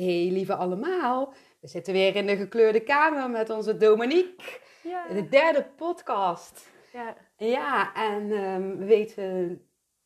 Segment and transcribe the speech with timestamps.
[0.00, 4.58] Hey lieve allemaal, we zitten weer in de gekleurde kamer met onze Dominique.
[4.82, 5.06] Ja.
[5.08, 6.70] De derde podcast.
[6.92, 7.16] ja.
[7.36, 9.24] Ja, en ehm, we weten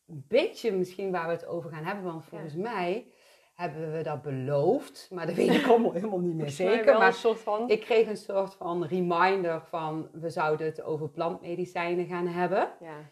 [0.06, 2.04] een beetje misschien waar we het over gaan hebben.
[2.04, 3.06] Want volgens mij
[3.54, 5.08] hebben we dat beloofd.
[5.12, 6.98] Maar dat weet ik allemaal helemaal niet meer zeker.
[6.98, 7.68] Maar van...
[7.68, 12.68] ik kreeg een soort van reminder van we zouden het over plantmedicijnen gaan hebben.
[12.80, 13.10] Ja.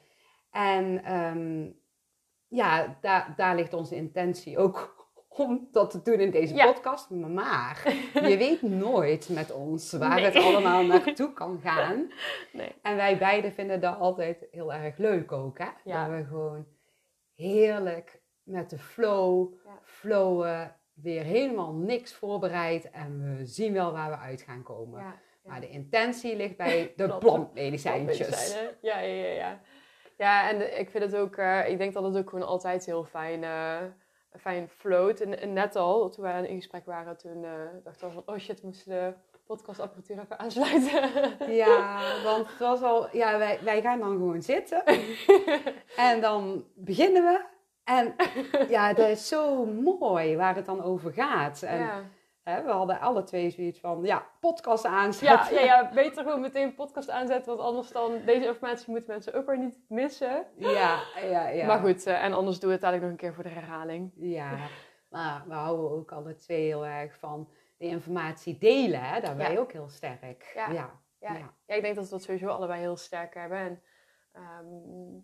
[0.51, 1.71] En ehm,
[2.49, 5.02] ja, daar, daar ligt onze intentie ook
[5.37, 6.73] om dat te doen in deze Ja.
[6.73, 7.11] podcast.
[7.11, 7.83] Maar
[8.29, 10.25] je weet nooit met ons waar Nee.
[10.25, 12.13] het allemaal naartoe kan gaan.
[12.53, 12.75] Nee.
[12.83, 15.59] En wij beiden vinden dat altijd heel erg leuk ook.
[15.59, 15.69] Hè?
[15.85, 16.09] Ja.
[16.09, 16.67] Dat we gewoon
[17.35, 19.79] heerlijk met de flow Ja.
[19.83, 20.77] flowen.
[20.95, 22.91] Weer helemaal niks voorbereid.
[22.91, 25.15] En we zien wel waar we uit gaan komen.
[25.45, 28.57] Maar de intentie ligt bij de plantmedicijntjes.
[28.81, 29.61] Ja, ja, ja, ja.
[30.19, 31.37] Ja, en ik vind het ook...
[31.37, 33.77] eh, ik denk dat het ook gewoon altijd heel fijn, eh,
[34.41, 35.21] fijn float.
[35.21, 37.51] En, en net al, toen wij in gesprek waren, toen eh
[37.85, 38.23] dachten we van...
[38.27, 39.15] Oh shit, moesten de
[39.47, 41.11] podcastapparatuur even aansluiten.
[41.55, 44.83] Ja, want het was al, ja, wij, wij gaan dan gewoon zitten.
[45.97, 47.45] En dan beginnen we.
[47.85, 48.15] En
[48.69, 51.63] ja, dat is zo mooi waar het dan over gaat.
[51.63, 52.03] En ja.
[52.45, 55.55] We hadden alle twee zoiets van, ja, podcast aanzetten.
[55.55, 59.35] ja, ja, beter gewoon meteen een podcast aanzetten, want anders dan, deze informatie moeten mensen
[59.35, 60.47] ook weer niet missen.
[60.57, 61.49] ja, ja.
[61.49, 61.67] ja.
[61.67, 64.13] Maar goed, eh, en anders doe het dadelijk nog een keer voor de herhaling.
[64.17, 64.57] Ja,
[65.09, 69.01] maar we houden ook alle twee heel erg van de informatie delen.
[69.01, 69.21] Hè?
[69.21, 69.59] Daar ben Ja.
[69.59, 70.53] ook heel sterk.
[70.55, 70.71] Ja.
[70.73, 71.01] ja.
[71.19, 73.59] Ja, ik denk dat we dat sowieso allebei heel sterk hebben.
[73.59, 73.83] En,
[74.33, 75.21] ehm,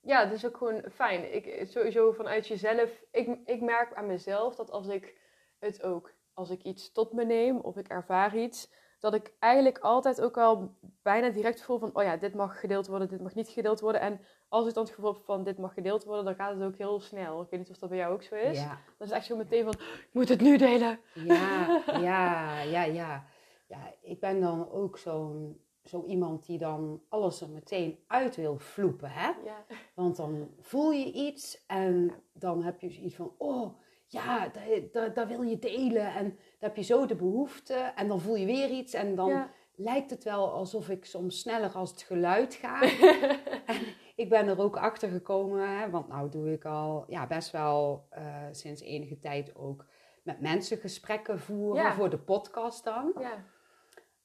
[0.00, 1.34] ja, het is ook gewoon fijn.
[1.34, 3.02] Ik, sowieso vanuit jezelf.
[3.10, 5.16] Ik, ik merk aan mezelf dat als ik
[5.58, 9.78] het ook, als ik iets tot me neem of ik ervaar iets, dat ik eigenlijk
[9.78, 13.34] altijd ook al bijna direct voel van, oh ja, dit mag gedeeld worden, dit mag
[13.34, 14.00] niet gedeeld worden.
[14.00, 16.62] En als ik dan het gevoel heb van, dit mag gedeeld worden, dan gaat het
[16.62, 17.42] ook heel snel.
[17.42, 18.58] Ik weet niet of dat bij jou ook zo is.
[18.58, 18.68] Ja.
[18.68, 21.00] Dan is het echt zo meteen van, ik moet het nu delen.
[21.14, 23.24] Ja, ja, ja, ja.
[23.66, 28.58] Ja, ik ben dan ook zo'n zo iemand die dan alles er meteen uit wil
[28.58, 29.30] vloepen, hè?
[29.44, 29.64] Ja,
[29.94, 33.78] Want dan voel je iets en dan heb je zoiets van, oh,
[34.12, 36.14] ja, dat, dat, dat wil je delen.
[36.14, 39.28] En dan heb je zo de behoefte en dan voel je weer iets en dan
[39.28, 39.50] ja.
[39.74, 42.82] lijkt het wel alsof ik soms sneller als het geluid ga.
[43.66, 43.80] En
[44.16, 48.06] ik ben er ook achter gekomen, hè, want nou doe ik al ja, best wel
[48.10, 49.84] eh, sinds enige tijd ook
[50.22, 51.92] met mensen gesprekken voeren Ja.
[51.94, 53.12] voor de podcast dan.
[53.20, 53.44] ja.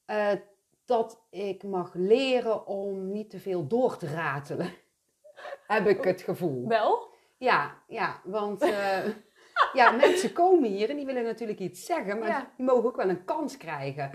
[0.06, 0.40] Eh,
[0.86, 4.70] dat ik mag leren om niet te veel door te ratelen.
[5.68, 6.68] Heb ik het gevoel.
[6.68, 7.14] Wel?
[7.38, 9.06] Ja, ja, want eh,
[9.76, 12.52] ja, mensen komen hier en die willen natuurlijk iets zeggen, maar Ja.
[12.58, 14.10] die mogen ook wel een kans krijgen.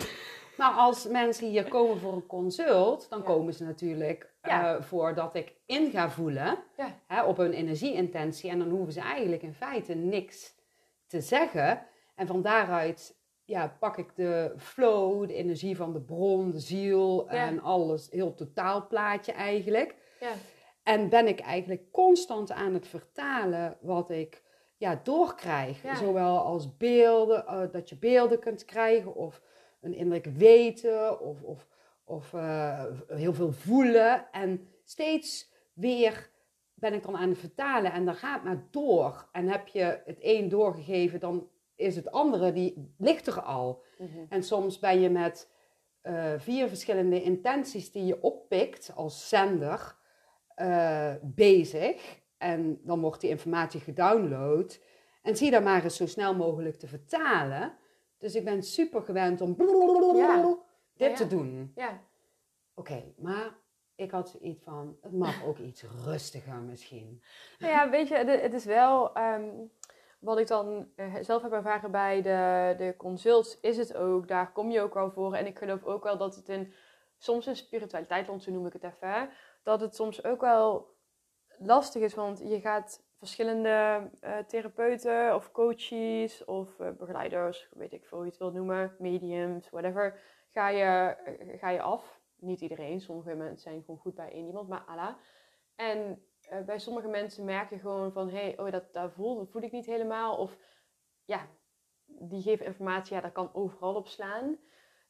[0.56, 3.24] Maar als mensen hier komen voor een consult, dan Ja.
[3.24, 4.74] komen ze natuurlijk Ja.
[4.76, 6.58] eh, voordat ik in ga voelen
[7.06, 8.50] hè, op hun energieintentie.
[8.50, 10.54] En dan hoeven ze eigenlijk in feite niks
[11.06, 11.86] te zeggen.
[12.14, 17.28] En van daaruit ja, pak ik de flow, de energie van de bron, de ziel
[17.28, 19.94] en alles, heel totaalplaatje eigenlijk.
[20.20, 20.30] Ja.
[20.82, 24.42] En ben ik eigenlijk constant aan het vertalen wat ik
[24.80, 25.82] ja, doorkrijg.
[25.82, 25.94] Ja.
[25.94, 29.42] Zowel als beelden, eh, dat je beelden kunt krijgen of
[29.80, 31.66] een innerlijk weten of, of,
[32.04, 34.32] of eh, heel veel voelen.
[34.32, 36.30] En steeds weer
[36.74, 39.28] ben ik dan aan het vertalen en dan gaat maar door.
[39.32, 43.82] En heb je het een doorgegeven, dan is het andere, die ligt er al.
[43.98, 44.08] Mhm.
[44.28, 45.50] En soms ben je met
[46.00, 49.98] eh, vier verschillende intenties die je oppikt als zender
[51.22, 52.19] bezig.
[52.40, 54.80] En dan wordt die informatie gedownload.
[55.22, 57.76] En zie dan maar eens zo snel mogelijk te vertalen.
[58.18, 60.42] Dus ik ben super gewend om Ja.
[60.94, 61.14] dit Ja, ja.
[61.14, 61.72] te doen.
[61.74, 62.00] Ja.
[62.74, 63.54] Oké, maar
[63.94, 67.22] ik had zoiets van, het mag ook iets rustiger misschien.
[67.58, 69.48] Nou ja, weet je, het, is wel ehm,
[70.18, 74.52] wat ik dan eh, zelf heb ervaren bij de, de consults, is het ook, daar
[74.52, 75.34] kom je ook wel voor.
[75.34, 76.72] En ik geloof ook wel dat het in,
[77.18, 79.30] soms in spiritualiteit, want zo noem ik het even,
[79.62, 80.98] dat het soms ook wel
[81.60, 88.06] lastig is, want je gaat verschillende eh, therapeuten of coaches of eh, begeleiders, weet ik
[88.06, 90.20] veel hoe je het wil noemen, mediums, whatever,
[90.52, 92.20] ga je, eh, ga je af.
[92.36, 95.14] Niet iedereen, sommige mensen zijn gewoon goed bij één iemand, maar Allah.
[95.74, 96.24] En
[96.66, 99.62] bij sommige mensen merk je gewoon van, hé, hey, oh, dat, dat, voel, dat voel
[99.62, 100.36] ik niet helemaal.
[100.36, 100.56] Of
[101.24, 101.48] ja,
[102.06, 104.58] die geven informatie, ja, dat kan overal op slaan.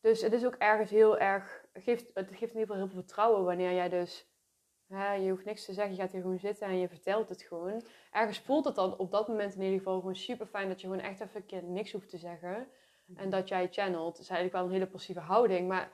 [0.01, 3.03] Dus het is ook ergens heel erg, geeft, het geeft in ieder geval heel veel
[3.03, 4.30] vertrouwen wanneer jij dus,
[4.99, 7.83] je hoeft niks te zeggen, je gaat hier gewoon zitten en je vertelt het gewoon.
[8.13, 10.87] Ergens voelt het dan op dat moment in ieder geval gewoon super fijn dat je
[10.87, 12.69] gewoon echt even een keer niks hoeft te zeggen.
[13.15, 14.13] En dat jij channelt.
[14.13, 15.91] Het is eigenlijk wel een hele passieve houding, maar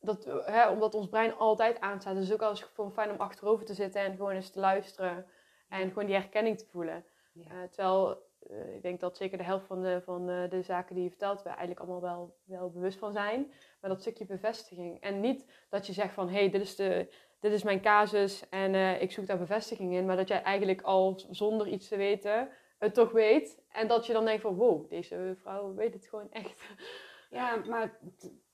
[0.00, 2.14] dat, hè, omdat ons brein altijd aanstaat.
[2.14, 5.26] Dus ook als gewoon fijn om achterover te zitten en gewoon eens te luisteren.
[5.68, 7.04] En gewoon die herkenning te voelen.
[7.32, 7.50] Ja.
[7.50, 10.94] Eh, terwijl eh, ik denk dat zeker de helft van de, van eh, de zaken
[10.94, 13.52] die je vertelt, we eigenlijk allemaal wel, wel bewust van zijn.
[13.80, 15.00] Maar dat stukje bevestiging.
[15.00, 18.48] En niet dat je zegt van, hé, hey, dit, is de, dit is mijn casus
[18.48, 20.06] en eh, ik zoek daar bevestiging in.
[20.06, 22.48] Maar dat jij eigenlijk al zonder iets te weten
[22.78, 23.62] het toch weet.
[23.68, 26.62] En dat je dan denkt van, wow, deze vrouw weet het gewoon echt.
[27.30, 27.98] Ja, maar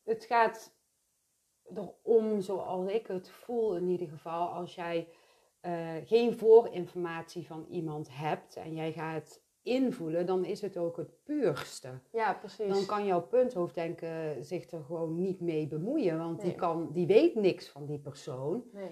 [0.05, 0.75] het, gaat
[1.75, 5.09] erom, zoals ik het voel in ieder geval, als jij
[5.61, 11.23] eh, geen voorinformatie van iemand hebt en jij gaat invoelen, dan is het ook het
[11.25, 11.89] puurste.
[12.13, 12.69] Ja, precies.
[12.69, 17.35] Dan kan jouw punthoofddenken zich er gewoon niet mee bemoeien, want die, kan, die weet
[17.35, 18.65] niks van die persoon.
[18.73, 18.91] Nee.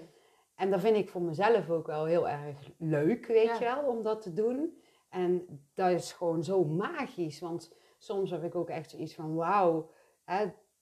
[0.55, 3.53] En dat vind ik voor mezelf ook wel heel erg leuk, weet Ja.
[3.53, 4.77] je wel, om dat te doen.
[5.09, 9.89] En dat is gewoon zo magisch, want soms heb ik ook echt zoiets van, wauw,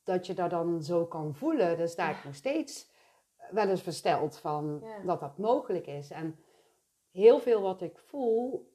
[0.03, 1.77] dat je dat dan zo kan voelen.
[1.77, 2.89] Daar sta ik nog steeds
[3.51, 4.99] wel eens versteld van Ja.
[5.05, 6.09] dat dat mogelijk is.
[6.11, 6.39] En
[7.11, 8.68] heel veel wat ik voel,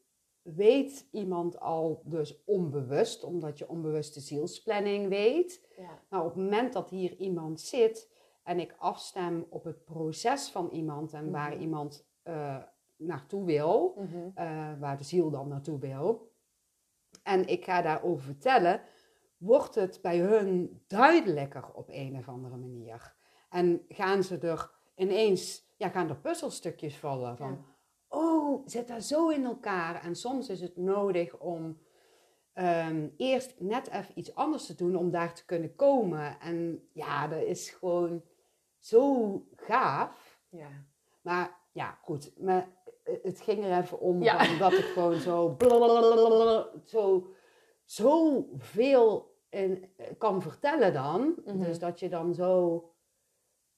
[0.44, 5.68] weet iemand al dus onbewust, omdat je onbewuste zielsplanning weet.
[5.76, 6.02] Ja.
[6.08, 8.12] Maar op het moment dat hier iemand zit
[8.42, 11.60] en ik afstem op het proces van iemand en waar Mhm.
[11.60, 12.62] iemand eh,
[12.96, 14.28] naartoe wil, Mhm.
[14.34, 16.32] eh, waar de ziel dan naartoe wil,
[17.22, 18.80] en ik ga daarover vertellen,
[19.36, 23.14] wordt het bij hun duidelijker op een of andere manier.
[23.50, 27.64] En gaan ze er ineens, ja, gaan er puzzelstukjes vallen van, Ja.
[28.66, 30.02] Zit dat zo in elkaar?
[30.02, 31.78] En soms is het nodig om
[32.52, 36.40] ehm, eerst net even iets anders te doen om daar te kunnen komen.
[36.40, 38.22] En ja, dat is gewoon
[38.78, 40.38] zo gaaf.
[40.48, 40.68] Ja.
[41.22, 42.32] Maar ja, goed.
[42.40, 42.68] Maar
[43.22, 44.44] het ging er even om Ja.
[44.44, 45.56] van dat ik gewoon zo,
[46.84, 47.26] zo,
[47.84, 51.34] zo veel in, kan vertellen dan.
[51.44, 51.58] Mhm.
[51.58, 52.82] Dus dat je dan zo,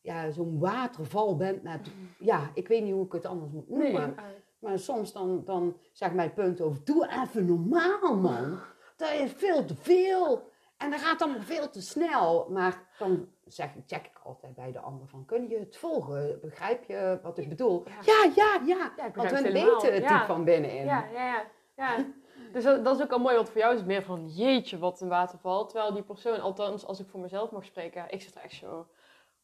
[0.01, 4.15] ja, zo'n waterval bent met, ja, ik weet niet hoe ik het anders moet noemen.
[4.17, 8.59] Nee, Maar soms dan, dan zeg mijn punt over, doe even normaal man.
[8.97, 10.51] Dat is veel te veel.
[10.77, 12.47] En dat gaat allemaal veel te snel.
[12.51, 16.39] Maar dan zeg, check ik altijd bij de ander van, kun je het volgen?
[16.41, 17.83] Begrijp je wat ik bedoel?
[17.87, 17.93] Ja.
[18.05, 18.93] Ja, ja, ja.
[18.97, 20.19] Ja, ik Want we weten het Ja.
[20.19, 20.85] diep van binnenin.
[20.85, 21.45] Ja, ja, ja.
[21.75, 22.05] ja.
[22.53, 24.79] Dus dat, dat is ook al mooi, want voor jou is het meer van jeetje,
[24.79, 25.67] wat een waterval.
[25.67, 28.87] Terwijl die persoon, althans als ik voor mezelf mag spreken, ik zit er echt zo,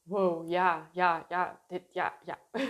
[0.02, 2.38] wow, ja, ja, ja, dit, ja, ja.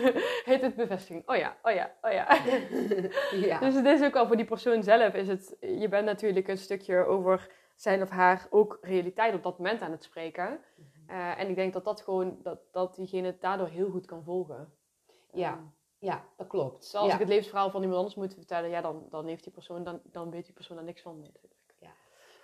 [0.44, 1.29] Heet het bevestiging?
[1.29, 2.38] Oh ja, oh ja, oh ja.
[3.49, 3.58] Ja.
[3.58, 6.58] Dus het is ook al voor die persoon zelf, is het, je bent natuurlijk een
[6.58, 10.61] stukje over zijn of haar ook realiteit op dat moment aan het spreken.
[11.06, 14.25] Eh, en ik denk dat dat gewoon, dat, dat diegene het daardoor heel goed kan
[14.25, 14.73] volgen.
[15.32, 15.52] Ja.
[15.52, 15.62] Ehm,
[15.99, 16.85] ja, dat klopt.
[16.85, 17.12] Zoals ja.
[17.12, 20.00] ik het levensverhaal van iemand anders moet vertellen, ja, dan, dan, heeft die persoon, dan,
[20.05, 21.61] dan weet die persoon daar niks van natuurlijk.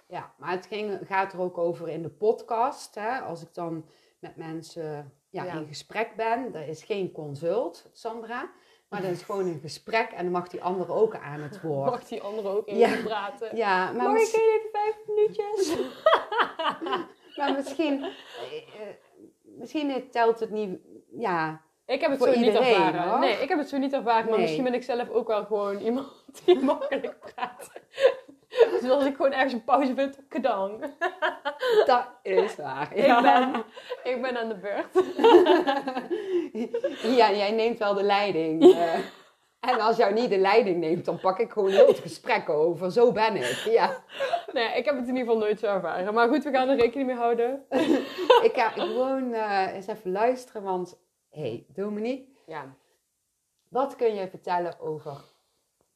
[0.09, 2.95] Ja, maar het ging, gaat er ook over in de podcast.
[2.95, 3.19] Hè?
[3.19, 3.85] Als ik dan
[4.19, 5.53] met mensen ja, Ja.
[5.53, 6.53] in gesprek ben.
[6.53, 8.51] Dat is geen consult, Sandra.
[8.89, 11.91] Maar dat is gewoon een gesprek en dan mag die andere ook aan het woord.
[11.91, 12.89] Mag die andere ook Ja.
[12.89, 13.57] even praten?
[13.57, 15.77] Ja, maar, Mag mis- ik even vijf minuutjes?
[17.37, 18.11] maar misschien, eh,
[19.43, 20.79] misschien telt het niet.
[21.11, 23.09] Ja, Ik heb het zo niet ervaren.
[23.09, 23.19] hoor.
[23.19, 24.25] Nee, ik heb het zo niet ervaren.
[24.25, 24.41] Maar Nee.
[24.41, 26.13] misschien ben ik zelf ook wel gewoon iemand
[26.45, 27.71] die makkelijk praat.
[28.81, 30.81] Dus als ik gewoon ergens een pauze vind, kadang.
[31.87, 32.95] dat is waar.
[32.97, 33.65] Ik, ben,
[34.15, 35.07] ik ben aan de beurt.
[37.17, 38.63] ja, jij neemt wel de leiding.
[38.75, 38.95] eh.
[39.61, 42.93] en als jou niet de leiding neemt, dan pak ik gewoon heel het gesprek over.
[42.93, 43.45] Zo ben ik.
[43.71, 44.03] Ja.
[44.53, 46.15] Nee, ik heb het in ieder geval nooit zo ervaren.
[46.15, 47.65] Maar goed, we gaan er rekening mee houden.
[48.43, 50.99] Ik ga gewoon eh, eens even luisteren, want
[51.31, 52.65] hé, hey, Dominique, Ja.
[53.69, 55.17] wat kun je vertellen over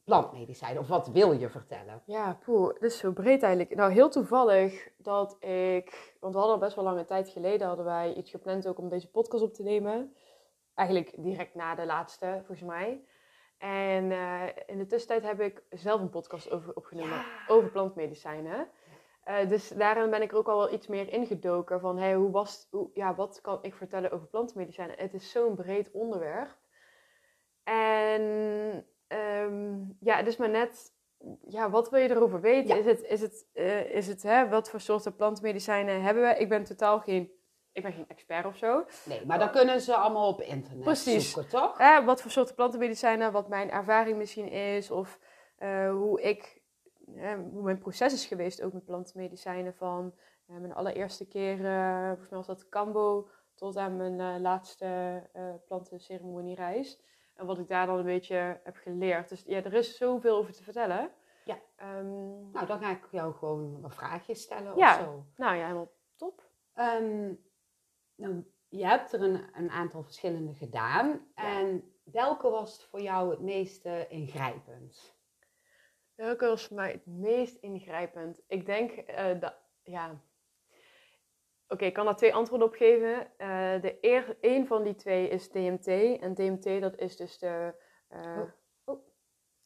[0.04, 0.80] plantmedicijnen?
[0.82, 2.02] Of wat wil je vertellen?
[2.06, 3.74] Ja, poeh, dit is zo breed eigenlijk.
[3.74, 6.16] Nou, heel toevallig dat ik...
[6.20, 7.66] Want we hadden al best wel lange tijd geleden...
[7.66, 10.16] hadden wij iets gepland ook om deze podcast op te nemen.
[10.74, 13.04] Eigenlijk direct na de laatste, volgens mij.
[13.58, 17.16] En eh, in de tussentijd heb ik zelf een podcast over opgenomen.
[17.16, 17.24] Ja.
[17.48, 18.68] Over plantmedicijnen.
[19.24, 21.80] Eh, dus daarin ben ik er ook al wel iets meer ingedoken.
[21.80, 24.96] Van, hey, hoe was, hoe, ja, wat kan ik vertellen over plantmedicijnen?
[24.98, 26.56] Het is zo'n breed onderwerp.
[27.64, 30.92] En ehm, ja, het is maar net
[31.46, 32.76] ja, wat wil je erover weten?
[32.76, 32.80] Ja.
[32.80, 36.36] Is het, is het, eh, is het hè, wat voor soorten plantmedicijnen hebben we?
[36.38, 37.30] Ik ben totaal geen,
[37.72, 38.84] ik ben geen expert of zo.
[39.04, 41.30] Nee, maar dan kunnen ze allemaal op internet Precies.
[41.30, 41.78] zoeken, toch?
[41.78, 45.18] Hè, wat voor soorten plantenmedicijnen, wat mijn ervaring misschien is, of
[45.56, 46.62] eh, hoe ik,
[47.14, 49.74] hè, hoe mijn proces is geweest ook met plantenmedicijnen.
[49.74, 50.14] Van
[50.46, 51.56] eh, mijn allereerste keer,
[52.06, 55.22] volgens mij was dat Cambo, tot aan mijn laatste
[55.66, 57.00] plantenceremoniereis.
[57.34, 59.28] En wat ik daar dan een beetje heb geleerd.
[59.28, 61.10] Dus ja, er is zoveel over te vertellen.
[61.44, 61.58] Ja.
[61.76, 64.94] Ehm, Nou, dan ga ik jou gewoon wat vraagjes stellen Ja.
[64.98, 65.26] of zo.
[65.36, 66.50] nou ja, helemaal top.
[66.74, 67.34] Ehm,
[68.14, 71.08] nou, je hebt er een, een aantal verschillende gedaan.
[71.34, 71.58] Ja.
[71.58, 75.14] En welke was voor jou het meest eh, ingrijpend?
[76.14, 78.40] Welke was voor mij het meest ingrijpend?
[78.46, 80.20] Ik denk eh, dat, ja.
[81.72, 83.26] Oké, ik kan daar twee antwoorden op geven.
[83.36, 85.86] Eh, de eer, een van die twee is DMT.
[86.20, 87.74] En DMT, dat is dus de.
[88.08, 88.40] eh,
[88.84, 88.98] Oh.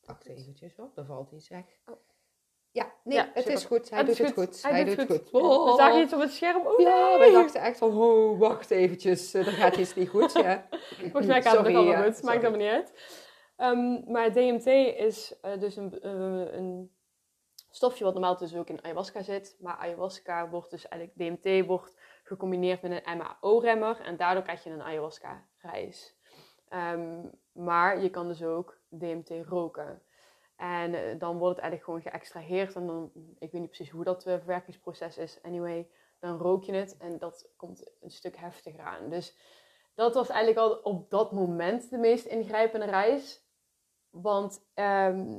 [0.05, 1.65] Wacht eventjes hoor, er valt iets weg.
[1.87, 1.97] Oh.
[2.71, 3.53] Ja, nee, Ja, het super.
[3.53, 3.91] is goed.
[3.91, 4.45] Hij Het doet het goed.
[4.45, 4.63] goed.
[4.63, 5.31] Hij doet het het goed.
[5.31, 5.77] We Oh.
[5.77, 6.67] zagen iets op het scherm.
[6.67, 7.19] Oh, Ja, nee!
[7.19, 10.33] wij dachten echt van, oh, wacht eventjes, eh, er gaat iets niet goed.
[10.33, 10.67] Ja.
[11.01, 12.23] Volgens mij gaat het nog allemaal ja, goed.
[12.23, 12.93] Maakt helemaal niet uit.
[13.57, 16.13] Ehm, maar DMT is eh, dus een, eh,
[16.57, 16.96] een
[17.71, 19.57] stofje wat normaal dus ook in ayahuasca zit.
[19.61, 24.01] Maar ayahuasca wordt dus eigenlijk, DMT wordt gecombineerd met een MAO-remmer.
[24.01, 26.17] En daardoor krijg je een ayahuasca-reis.
[26.69, 30.03] Ehm, maar je kan dus ook DMT roken.
[30.57, 32.75] En eh, dan wordt het eigenlijk gewoon geëxtraheerd.
[32.75, 35.39] En dan, ik weet niet precies hoe dat eh, verwerkingsproces is.
[35.43, 39.11] Anyway, dan rook je het en dat komt een stuk heftiger aan.
[39.11, 39.37] Dus
[39.95, 43.45] dat was eigenlijk al op dat moment de meest ingrijpende reis.
[44.11, 45.35] Want ehm,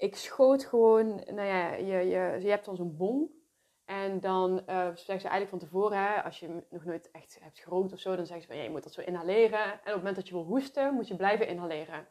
[0.00, 3.30] ik schoot gewoon, nou ja, je, je, je hebt dan zo'n bong.
[3.84, 7.92] En dan eh zeggen ze eigenlijk van tevoren, als je nog nooit echt hebt gerookt
[7.92, 9.64] of zo, dan zeggen ze van je moet dat zo inhaleren.
[9.64, 12.06] En op het moment dat je wil hoesten, moet je blijven inhaleren.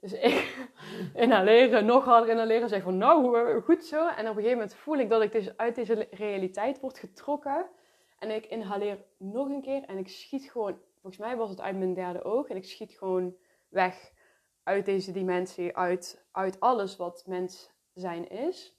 [0.00, 0.68] Dus ik
[1.24, 4.06] inhaleren, nog harder inhaleren, zeg van nou, eh, goed zo.
[4.06, 7.66] En op een gegeven moment voel ik dat ik dus uit deze realiteit word getrokken.
[8.18, 11.76] En ik inhaleer nog een keer en ik schiet gewoon, volgens mij was het uit
[11.76, 12.48] mijn derde oog.
[12.48, 13.36] En ik schiet gewoon
[13.68, 14.12] weg
[14.68, 18.76] uit deze dimensie, uit, uit alles wat mens zijn is.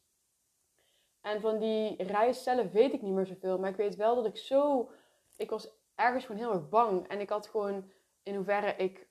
[1.22, 3.60] En van die reis zelf weet ik niet meer zoveel.
[3.60, 4.92] Maar ik weet wel dat ik zo...
[5.38, 7.08] Ik was ergens gewoon heel erg bang.
[7.08, 7.92] En ik had gewoon
[8.24, 9.08] in hoeverre ik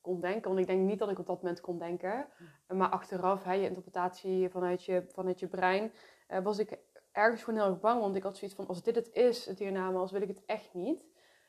[0.00, 0.48] kon denken.
[0.48, 2.26] Want ik denk niet dat ik op dat moment kon denken.
[2.66, 5.92] Maar achteraf, hè, je interpretatie vanuit je, vanuit je brein...
[6.26, 6.78] eh, was ik
[7.12, 8.00] ergens gewoon heel erg bang.
[8.00, 10.74] Want ik had zoiets van, als dit het is, het hiernamaals, wil ik het echt
[10.74, 11.04] niet.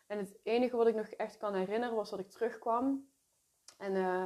[0.08, 3.12] En het enige wat ik nog echt kan herinneren was dat ik terugkwam.
[3.78, 4.24] En eh,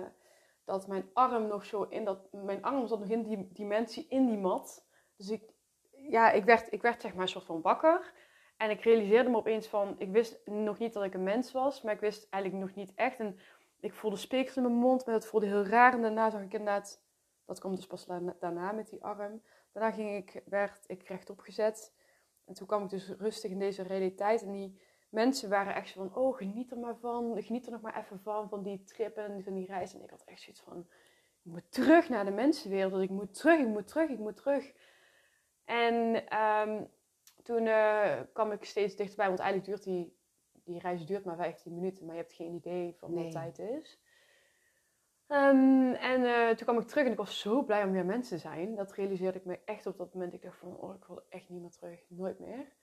[0.68, 2.32] dat mijn arm nog zo in dat...
[2.32, 4.86] Mijn arm zat nog in die dimensie, in die mat.
[5.16, 5.54] Dus ik,
[5.92, 8.14] ja, ik werd, ik werd zeg maar een soort van wakker.
[8.58, 11.82] En ik realiseerde me opeens van, ik wist nog niet dat ik een mens was,
[11.82, 13.20] maar ik wist eigenlijk nog niet echt.
[13.20, 13.40] En
[13.80, 15.94] ik voelde speekels in mijn mond, maar dat voelde heel raar.
[15.94, 17.04] En daarna zag ik inderdaad,
[17.46, 19.42] dat kwam dus pas daarna- daarna met die arm.
[19.72, 21.94] Daarna ging ik, werd ik rechtop gezet.
[22.46, 24.42] En toen kwam ik dus rustig in deze realiteit.
[24.42, 27.44] En die mensen waren echt zo van, oh geniet er maar van.
[27.44, 29.94] Geniet er nog maar even van, van die trip en van die reis.
[29.94, 30.80] En ik had echt zoiets van,
[31.44, 33.02] ik moet terug naar de mensenwereld.
[33.02, 34.74] Ik moet terug, ik moet terug, ik moet terug.
[35.66, 36.84] En ehm,
[37.44, 40.18] toen eh, kwam ik steeds dichterbij, want eigenlijk duurt die,
[40.64, 43.24] die reis duurt maar 15 minuten, maar je hebt geen idee van Nee.
[43.24, 44.00] wat tijd is.
[45.28, 48.36] Ehm, en eh, toen kwam ik terug en ik was zo blij om weer mensen
[48.38, 48.76] te zijn.
[48.76, 50.34] Dat realiseerde ik me echt op dat moment.
[50.34, 52.76] Ik dacht van, oh, ik wil echt niet meer terug, nooit meer.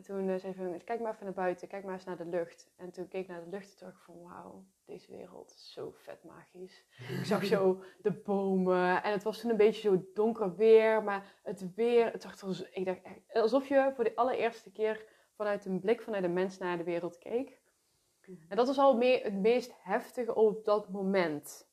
[0.00, 2.24] En toen eh, zei van, kijk maar even naar buiten, kijk maar eens naar de
[2.24, 2.70] lucht.
[2.76, 5.50] En toen keek ik naar de lucht en toen dacht ik van, wauw, deze wereld
[5.50, 6.84] is zo vet magisch.
[7.18, 11.38] Ik zag zo de bomen en het was toen een beetje zo donker weer, maar
[11.42, 12.42] het weer, het dacht
[12.72, 15.04] ik dacht echt, alsof je voor de allereerste keer
[15.34, 17.60] vanuit een blik vanuit een mens naar de wereld keek.
[18.48, 21.69] En dat was al me- het meest heftige op dat moment.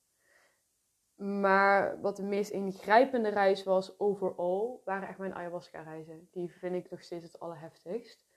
[1.17, 6.27] Maar wat de meest ingrijpende reis was overal, waren echt mijn ayahuasca-reizen.
[6.31, 8.27] Die vind ik nog steeds het allerheftigst.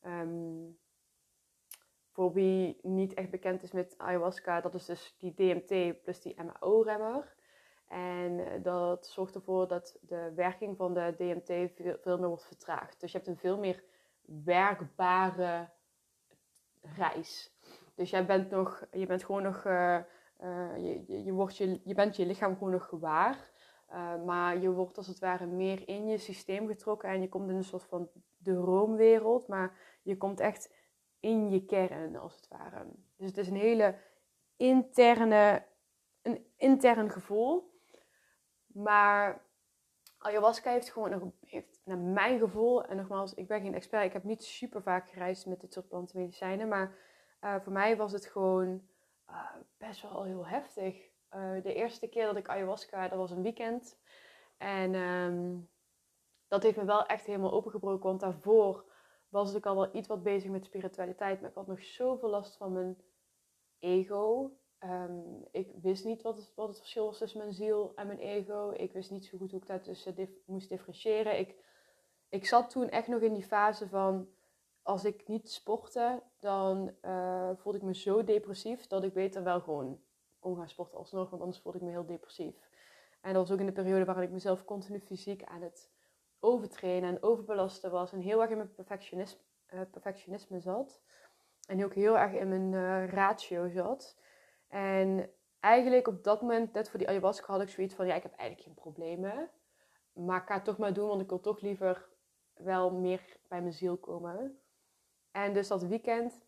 [0.00, 0.70] Ehm,
[2.12, 6.42] voor wie niet echt bekend is met ayahuasca, dat is dus die DMT plus die
[6.42, 7.34] MAO-remmer.
[7.88, 12.46] En eh, dat zorgt ervoor dat de werking van de DMT veel, veel meer wordt
[12.46, 13.00] vertraagd.
[13.00, 13.84] Dus je hebt een veel meer
[14.44, 15.68] werkbare
[16.80, 17.54] reis.
[17.94, 19.98] Dus jij bent nog, je bent gewoon nog, eh,
[20.36, 23.50] eh, je, je, wordt je, je bent je lichaam gewoon nog gewaar.
[23.86, 27.50] Eh, maar je wordt als het ware meer in je systeem getrokken en je komt
[27.50, 29.48] in een soort van droomwereld.
[29.48, 30.74] Maar je komt echt
[31.20, 32.86] in je kern, als het ware.
[33.16, 33.98] Dus het is een hele
[34.56, 35.64] interne,
[36.22, 37.74] een intern gevoel.
[38.66, 39.42] Maar
[40.18, 44.12] ayahuasca heeft gewoon nog, heeft naar mijn gevoel, en nogmaals, ik ben geen expert, ik
[44.12, 46.94] heb niet super vaak gereisd met dit soort plantenmedicijnen, maar
[47.40, 48.82] eh, voor mij was het gewoon
[49.26, 51.08] eh, best wel heel heftig.
[51.28, 53.98] Eh, de eerste keer dat ik ayahuasca, dat was een weekend.
[54.56, 55.58] En ehm,
[56.48, 58.84] dat heeft me wel echt helemaal opengebroken, want daarvoor
[59.28, 62.56] was ik al wel iets wat bezig met spiritualiteit, maar ik had nog zoveel last
[62.56, 63.02] van mijn
[63.78, 64.56] ego.
[64.78, 68.18] Ehm, ik wist niet wat het, wat het verschil was tussen mijn ziel en mijn
[68.18, 68.70] ego.
[68.70, 71.38] Ik wist niet zo goed hoe ik daartussen moest differentiëren.
[71.38, 71.56] Ik,
[72.28, 74.28] ik zat toen echt nog in die fase van...
[74.86, 78.86] Als ik niet sportte, dan eh, voelde ik me zo depressief...
[78.86, 80.00] dat ik beter wel gewoon
[80.38, 81.30] kon gaan sporten alsnog.
[81.30, 82.54] Want anders voelde ik me heel depressief.
[83.20, 85.90] En dat was ook in de periode waarin ik mezelf continu fysiek aan het
[86.40, 88.12] overtrainen en overbelasten was.
[88.12, 91.00] En heel erg in mijn perfectionisme, eh, perfectionisme zat.
[91.68, 94.18] En ook heel erg in mijn eh, ratio zat.
[94.68, 98.22] En eigenlijk op dat moment, net voor die ayahuasca, had ik zoiets van, ja, ik
[98.22, 99.50] heb eigenlijk geen problemen.
[100.12, 102.08] Maar ik ga het toch maar doen, want ik wil toch liever
[102.54, 104.60] wel meer bij mijn ziel komen.
[105.36, 106.40] En dus dat weekend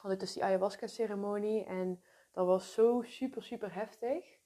[0.00, 1.64] had ik dus die ayahuasca-ceremonie.
[1.64, 4.38] En dat was zo super, super heftig.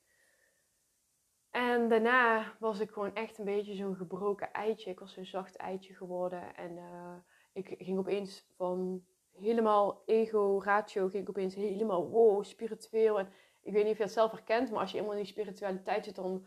[1.50, 4.91] En daarna was ik gewoon echt een beetje zo'n gebroken eitje.
[4.91, 6.57] Ik was zo'n zacht eitje geworden.
[6.57, 7.14] En uh,
[7.52, 13.19] ik ging opeens van helemaal ego-ratio, ging ik opeens helemaal wow, spiritueel.
[13.19, 13.29] En
[13.62, 16.05] ik weet niet of je het zelf herkent, maar als je helemaal in die spiritualiteit
[16.05, 16.47] zit, dan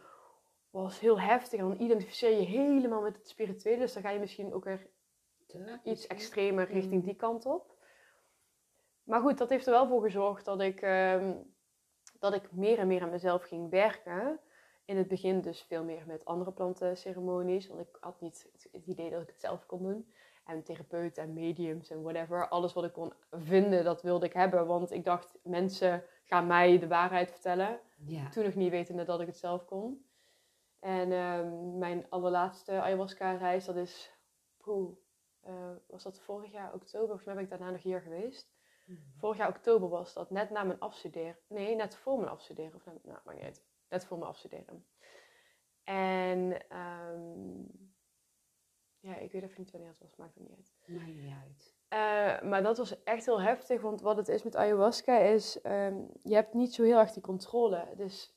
[0.70, 1.60] was het heel heftig.
[1.60, 3.80] En dan identificeer je helemaal met het spirituele.
[3.80, 4.94] Dus dan ga je misschien ook weer
[5.84, 7.08] iets extremer richting mm.
[7.08, 7.76] die kant op.
[9.04, 11.32] Maar goed, dat heeft er wel voor gezorgd dat ik, uh,
[12.20, 14.40] dat ik meer en meer aan mezelf ging werken.
[14.86, 17.68] In het begin dus veel meer met andere plantenceremonies.
[17.68, 20.14] Want ik had niet het idee dat ik het zelf kon doen.
[20.46, 22.48] En therapeuten en mediums en whatever.
[22.48, 24.68] Alles wat ik kon vinden, dat wilde ik hebben.
[24.68, 27.80] Want ik dacht, mensen gaan mij de waarheid vertellen.
[28.06, 28.30] Ja.
[28.30, 30.06] Toen nog niet wetende dat ik het zelf kon.
[30.80, 31.40] En uh,
[31.80, 34.14] mijn allerlaatste ayahuasca-reis, dat is...
[34.58, 34.98] Poeh,
[35.48, 37.08] uh, was dat vorig jaar oktober?
[37.08, 38.54] Volgens mij ben ik daarna nog hier geweest.
[38.86, 39.00] Mhm.
[39.18, 41.38] Vorig jaar oktober was dat, net na mijn afstuderen.
[41.48, 42.76] Nee, net voor mijn afstuderen.
[42.76, 43.64] Of net, nou, maakt niet uit.
[43.90, 44.86] Net voor mijn afstuderen.
[45.84, 47.94] En um,
[49.00, 50.74] ja, ik weet even niet wanneer het was, maakt het niet uit.
[50.86, 51.74] Maakt niet uit.
[51.90, 56.10] Uh, maar dat was echt heel heftig, want wat het is met ayahuasca is, um,
[56.24, 57.94] je hebt niet zo heel erg die controle.
[57.96, 58.36] Dus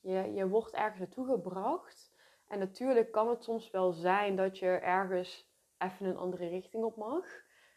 [0.00, 2.12] je, je wordt ergens naartoe gebracht.
[2.46, 5.51] En natuurlijk kan het soms wel zijn dat je ergens
[5.82, 7.24] even een andere richting op mag.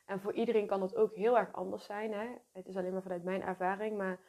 [0.06, 2.14] En voor iedereen kan dat ook heel erg anders zijn.
[2.14, 2.28] Hè?
[2.52, 3.98] Het is alleen maar vanuit mijn ervaring.
[3.98, 4.20] Maar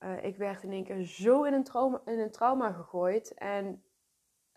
[0.00, 3.34] uh, ik werd in één keer zo in een, trauma, in een trauma gegooid.
[3.34, 3.84] En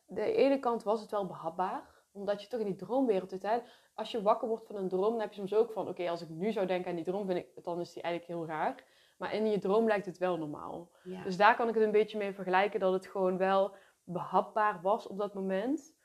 [0.05, 1.95] de ene kant was het wel behapbaar.
[2.11, 3.41] Omdat je toch in die droomwereld zit.
[3.41, 3.59] Hè?
[3.93, 5.87] Als je wakker wordt van een droom, dan heb je soms ook van...
[5.87, 8.33] Oké, als ik nu zou denken aan die droom, vind ik, dan is die eigenlijk
[8.33, 8.83] heel raar.
[9.17, 10.91] Maar in je droom lijkt het wel normaal.
[11.23, 12.79] Dus daar kan ik het een beetje mee vergelijken.
[12.79, 15.96] Dat het gewoon wel behapbaar was op dat moment.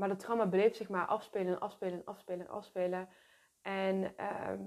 [0.00, 3.08] Maar de trauma bleef zich maar afspelen, afspelen, afspelen, afspelen.
[3.62, 4.62] En ehm,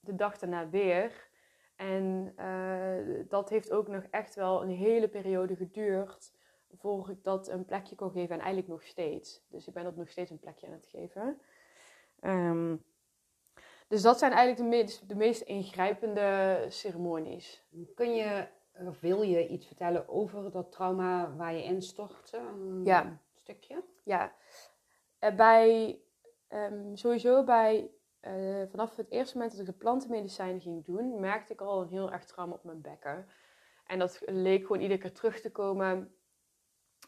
[0.00, 1.28] de dag daarna weer.
[1.76, 6.32] En uh, dat heeft ook nog echt wel een hele periode geduurd
[6.78, 8.34] voor ik dat een plekje kon geven.
[8.34, 9.44] En eigenlijk nog steeds.
[9.48, 11.40] Dus ik ben dat nog steeds een plekje aan het geven.
[12.20, 12.84] Um,
[13.88, 17.64] dus dat zijn eigenlijk de meest, de meest ingrijpende ceremonies.
[17.94, 18.46] Kun je,
[18.86, 22.36] of wil je iets vertellen over dat trauma waar je in stortte?
[22.36, 23.18] Een ja.
[23.34, 23.82] stukje?
[24.02, 24.34] Ja.
[25.24, 25.98] Uh, bij,
[26.48, 31.52] um, sowieso bij uh, vanaf het eerste moment dat ik de plantenmedicijnen ging doen, merkte
[31.52, 33.28] ik al een heel erg trauma op mijn bekken.
[33.86, 36.14] En dat leek gewoon iedere keer terug te komen.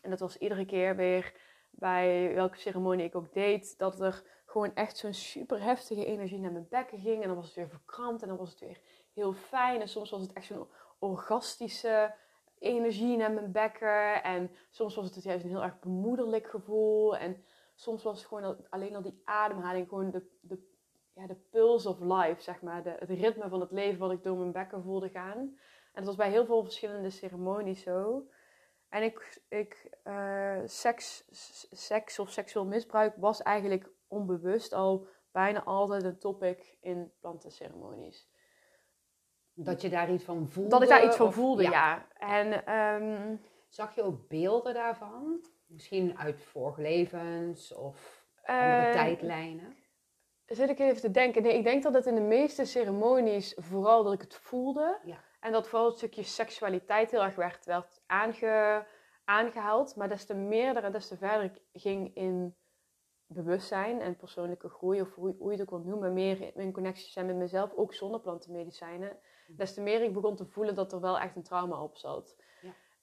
[0.03, 1.35] En dat was iedere keer weer
[1.71, 6.53] bij welke ceremonie ik ook deed, dat er gewoon echt zo'n super heftige energie naar
[6.53, 7.23] mijn bekken ging.
[7.23, 8.81] En dan was het weer verkrampt en dan was het weer
[9.13, 9.81] heel fijn.
[9.81, 12.15] En soms was het echt zo'n orgastische
[12.59, 14.23] energie naar mijn bekken.
[14.23, 17.17] En soms was het juist een heel erg bemoederlijk gevoel.
[17.17, 17.45] En
[17.77, 20.75] soms was het gewoon alleen al die ademhaling, gewoon de, de
[21.15, 22.83] ja, de pulse of life, zeg maar.
[22.83, 25.39] De, het ritme van het leven wat ik door mijn bekken voelde gaan.
[25.39, 28.29] En dat was bij heel veel verschillende ceremonies zo.
[28.89, 31.25] En ik, ik uh, seks,
[31.71, 38.31] seks of seksueel misbruik was eigenlijk onbewust al bijna altijd een topic in plantenceremonies.
[39.55, 40.71] Dat je daar iets van voelde?
[40.71, 42.09] Dat ik daar iets van voelde, ja.
[42.19, 45.45] En, um, Zag je ook beelden daarvan?
[45.67, 49.77] Misschien uit vorige levens of andere uh, tijdlijnen?
[50.47, 51.43] zit ik even te denken.
[51.43, 54.99] Nee, ik denk dat het in de meeste ceremonies vooral dat ik het voelde.
[55.05, 55.25] Ja.
[55.41, 58.87] En dat vooral het stukje seksualiteit heel erg werd, werd aange,
[59.25, 59.97] aangehaald.
[59.97, 62.57] Maar des te meer en des te verder ik ging in
[63.27, 67.11] bewustzijn en persoonlijke groei, of hoe, hoe je het ook wilt noemen, meer in connectie
[67.11, 69.19] zijn met mezelf, ook zonder plantenmedicijnen.
[69.47, 69.57] Mhm.
[69.57, 72.37] Des te meer ik begon te voelen dat er wel echt een trauma op zat.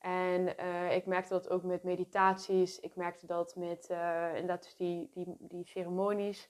[0.03, 4.75] En uh, ik merkte dat ook met meditaties, ik merkte dat met uh, inderdaad dus
[4.75, 6.49] die, die, die ceremonies.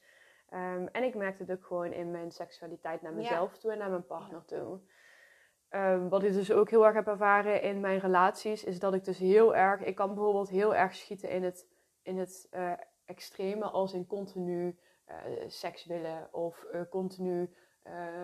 [0.53, 3.89] Um, en ik merkte het ook gewoon in mijn seksualiteit naar mezelf toe en naar
[3.89, 4.79] mijn partner toe.
[5.69, 9.03] Um, wat ik dus ook heel erg heb ervaren in mijn relaties, is dat ik
[9.03, 11.67] dus heel erg, ik kan bijvoorbeeld heel erg schieten in het,
[12.01, 12.73] in het uh,
[13.05, 14.77] extreme, als in continu
[15.47, 17.53] seks willen of continu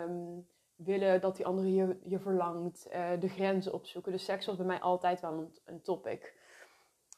[0.03, 0.47] um,
[0.85, 2.89] willen dat die andere je, je verlangt,
[3.19, 4.11] de grenzen opzoeken.
[4.11, 6.37] Dus seks was bij mij altijd wel een, een topic.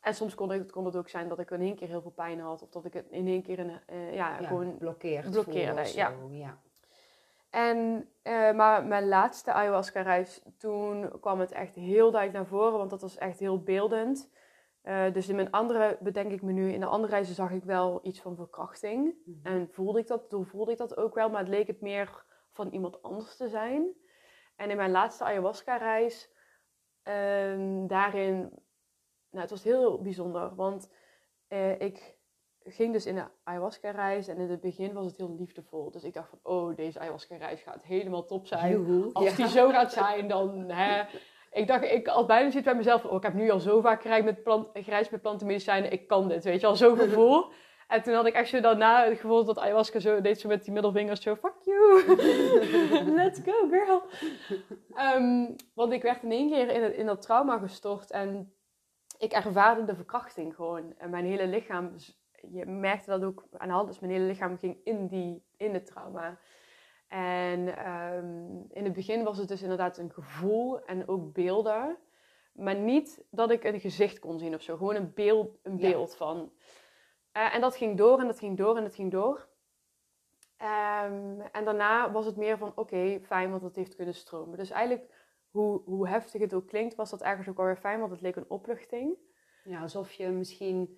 [0.01, 2.11] En soms kon het, kon het ook zijn dat ik in één keer heel veel
[2.11, 2.61] pijn had.
[2.61, 5.85] Of dat ik het in één keer een, uh, ja, ja, gewoon blokkeerd blokkeerde.
[5.85, 6.13] Zo, ja.
[6.29, 6.57] ja.
[7.49, 12.77] En, uh, maar mijn laatste ayahuasca-reis, toen kwam het echt heel duidelijk naar voren.
[12.77, 14.29] Want dat was echt heel beeldend.
[14.83, 17.63] Uh, dus in mijn andere, bedenk ik me nu, in de andere reizen zag ik
[17.63, 19.03] wel iets van verkrachting.
[19.03, 19.53] Mm -hmm.
[19.53, 21.29] En voelde ik dat, toen voelde ik dat ook wel.
[21.29, 23.87] Maar het leek het meer van iemand anders te zijn.
[24.55, 26.29] En in mijn laatste ayahuasca-reis
[27.03, 28.37] ehm, daarin,
[29.29, 30.91] nou, het was heel bijzonder, want
[31.47, 32.19] eh, ik
[32.63, 35.91] ging dus in de ayahuasca-reis en in het begin was het heel liefdevol.
[35.91, 38.71] Dus ik dacht van, oh, deze ayahuasca-reis gaat helemaal top zijn.
[38.71, 39.13] Joehoe.
[39.13, 39.35] Als Ja.
[39.35, 41.03] die zo gaat zijn, dan hè.
[41.51, 44.01] Ik dacht, ik had bijna zit bij mezelf oh, ik heb nu al zo vaak
[44.01, 47.51] gereisd met, plant, gereisd met plantenmedicijnen, ik kan dit, weet je al, zo'n gevoel.
[47.91, 50.63] En toen had ik echt zo daarna het gevoel dat ayahuasca zo deed, zo met
[50.63, 52.05] die middelvingers, zo, fuck you,
[53.21, 54.03] let's go girl.
[54.93, 58.53] Ehm, want ik werd in één keer in, het, in dat trauma gestort en
[59.17, 60.93] ik ervaarde de verkrachting gewoon.
[60.97, 61.91] En mijn hele lichaam,
[62.51, 65.73] je merkte dat ook aan de hand, dus mijn hele lichaam ging in, die, in
[65.73, 66.37] het trauma.
[67.07, 71.97] En ehm, in het begin was het dus inderdaad een gevoel en ook beelden.
[72.51, 74.77] Maar niet dat ik een gezicht kon zien of zo.
[74.77, 75.89] Gewoon een beeld, een Ja.
[75.89, 76.51] beeld van.
[77.31, 79.47] Eh, en dat ging door en dat ging door en dat ging door.
[80.57, 84.57] Ehm, en daarna was het meer van, oké, fijn, want het heeft kunnen stromen.
[84.57, 85.13] Dus eigenlijk,
[85.49, 88.35] hoe, hoe heftig het ook klinkt, was dat ergens ook alweer fijn, want het leek
[88.35, 89.17] een opluchting.
[89.63, 90.97] Ja, alsof je misschien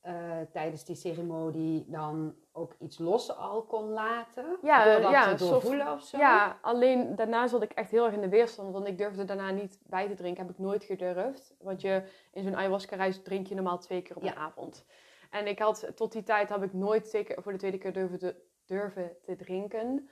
[0.00, 4.56] eh, tijdens die ceremonie dan ook iets los al kon laten.
[4.62, 6.18] Ja, door dat ja, te soort- doorvoelen of zo.
[6.18, 8.72] Ja, alleen daarna zat ik echt heel erg in de weerstand.
[8.72, 10.42] Want ik durfde daarna niet bij te drinken.
[10.46, 11.54] Heb ik nooit gedurfd.
[11.60, 12.02] Want je,
[12.32, 14.30] in zo'n ayahuasca-reis drink je normaal twee keer op Ja.
[14.30, 14.84] een avond.
[15.30, 18.18] En ik had, tot die tijd heb ik nooit zeker voor de tweede keer durven
[18.18, 20.08] te, durven te drinken.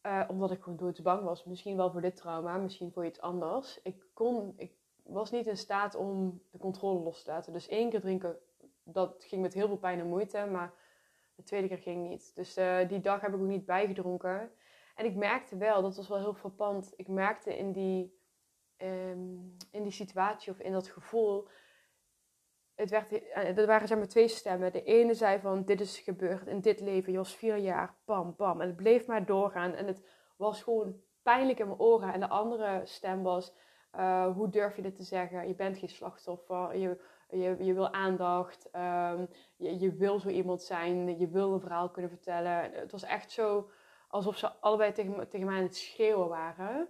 [0.00, 1.44] Eh, omdat ik gewoon doodsbang was.
[1.44, 3.80] Misschien wel voor dit trauma, misschien voor iets anders.
[3.82, 7.52] Ik, kon, ik was niet in staat om de controle los te laten.
[7.52, 8.36] Dus één keer drinken,
[8.82, 10.46] dat ging met heel veel pijn en moeite.
[10.50, 10.74] Maar
[11.34, 12.34] de tweede keer ging niet.
[12.34, 14.50] Dus eh, die dag heb ik ook niet bijgedronken.
[14.94, 16.92] En ik merkte wel, dat was wel heel frappant.
[16.96, 18.18] Ik merkte in die,
[18.76, 19.36] ehm,
[19.70, 21.48] in die situatie of in dat gevoel.
[22.74, 24.72] Het werd, eh, er waren zeg maar twee stemmen.
[24.72, 27.14] De ene zei van dit is gebeurd in dit leven.
[27.14, 28.60] Was vier jaar, bam, bam.
[28.60, 29.74] En het bleef maar doorgaan.
[29.74, 30.06] En het
[30.36, 32.12] was gewoon pijnlijk in mijn oren.
[32.12, 33.54] En de andere stem was,
[33.90, 35.48] eh, hoe durf je dit te zeggen?
[35.48, 36.76] Je bent geen slachtoffer.
[36.76, 38.70] Je, je, je wil aandacht.
[38.70, 41.18] ehm, je, je wil zo iemand zijn.
[41.18, 42.72] Je wil een verhaal kunnen vertellen.
[42.72, 43.70] Het was echt zo
[44.08, 46.88] alsof ze allebei tegen, tegen mij aan het schreeuwen waren.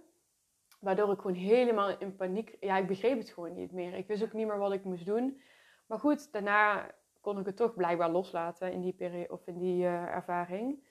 [0.79, 2.57] Waardoor ik gewoon helemaal in paniek...
[2.59, 3.93] Ja, ik begreep het gewoon niet meer.
[3.93, 5.41] Ik wist ook niet meer wat ik moest doen.
[5.85, 6.91] Maar goed, daarna
[7.21, 10.83] kon ik het toch blijkbaar loslaten in die, periode, of in die eh, ervaring.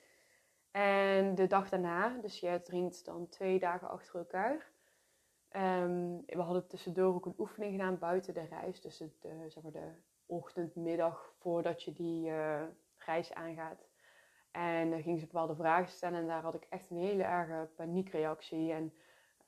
[0.71, 4.71] En de dag daarna, dus je drinkt dan twee dagen achter elkaar.
[5.49, 8.81] Ehm, we hadden tussendoor ook een oefening gedaan buiten de reis.
[8.81, 9.91] Dus het, eh, zeg maar de
[10.25, 12.63] ochtend, middag voordat je die eh,
[12.97, 13.87] reis aangaat.
[14.51, 17.69] En dan ging ze bepaalde vragen stellen en daar had ik echt een hele erge
[17.75, 18.71] paniekreactie.
[18.71, 18.93] En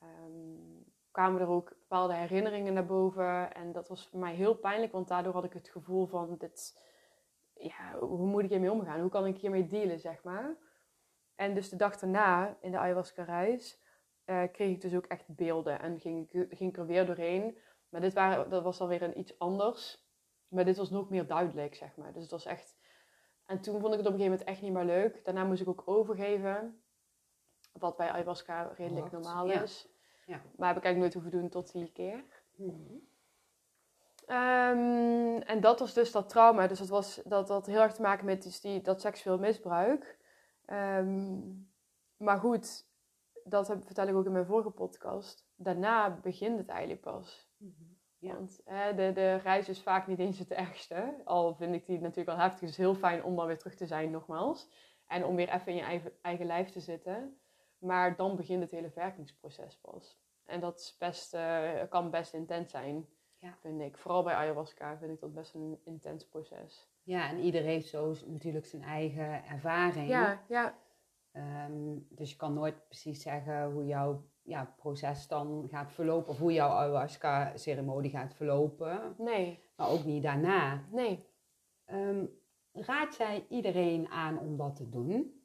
[0.00, 0.82] ehm,
[1.16, 3.54] kwamen er ook bepaalde herinneringen naar boven.
[3.54, 6.82] En dat was voor mij heel pijnlijk, want daardoor had ik het gevoel van, dit,
[7.54, 9.00] ja, hoe moet ik hiermee omgaan?
[9.00, 10.56] Hoe kan ik hiermee dealen, zeg maar?
[11.34, 13.80] En dus de dag daarna, in de ayahuasca-reis,
[14.24, 15.80] eh, kreeg ik dus ook echt beelden.
[15.80, 17.58] En ging ik, ging ik er weer doorheen.
[17.88, 20.06] Maar dit waren, dat was dan weer een iets anders.
[20.48, 22.12] Maar dit was nog meer duidelijk, zeg maar.
[22.12, 22.76] Dus het was echt...
[23.44, 25.24] En toen vond ik het op een gegeven moment echt niet meer leuk.
[25.24, 26.82] Daarna moest ik ook overgeven.
[27.72, 29.86] Wat bij ayahuasca redelijk normaal is.
[29.88, 29.94] Ja.
[30.26, 32.24] Maar heb ik eigenlijk nooit hoeven doen tot die keer.
[32.56, 32.94] Mhm.
[34.26, 36.66] Ehm, en dat was dus dat trauma.
[36.66, 40.18] Dus dat, was, dat had heel erg te maken met dus die, dat seksueel misbruik.
[40.64, 41.40] Ehm,
[42.16, 42.86] maar goed,
[43.44, 45.46] dat heb, vertel ik ook in mijn vorige podcast.
[45.56, 47.50] Daarna begint het eigenlijk pas.
[47.56, 47.82] Mhm.
[48.18, 48.34] Ja.
[48.34, 51.14] Want hè, de, de reis is vaak niet eens het ergste.
[51.24, 52.60] Al vind ik die natuurlijk wel heftig.
[52.60, 54.68] Het is heel fijn om dan weer terug te zijn, nogmaals.
[55.06, 57.38] En om weer even in je eigen, eigen lijf te zitten.
[57.86, 60.18] Maar dan begint het hele werkingsproces pas.
[60.44, 63.06] En dat is best, eh, kan best intens zijn,
[63.38, 63.56] Ja.
[63.60, 63.98] vind ik.
[63.98, 66.88] Vooral bij ayahuasca vind ik dat best een intens proces.
[67.02, 70.08] Ja, en ieder heeft zo natuurlijk zijn eigen ervaring.
[70.08, 70.78] Ja, ja.
[71.32, 76.28] Ehm, dus je kan nooit precies zeggen hoe jouw ja, proces dan gaat verlopen.
[76.30, 79.14] Of hoe jouw ayahuasca-ceremonie gaat verlopen.
[79.18, 80.82] Nee, Maar ook niet daarna.
[80.90, 81.26] nee.
[81.84, 82.24] Ehm,
[82.72, 85.35] raad jij iedereen aan om dat te doen?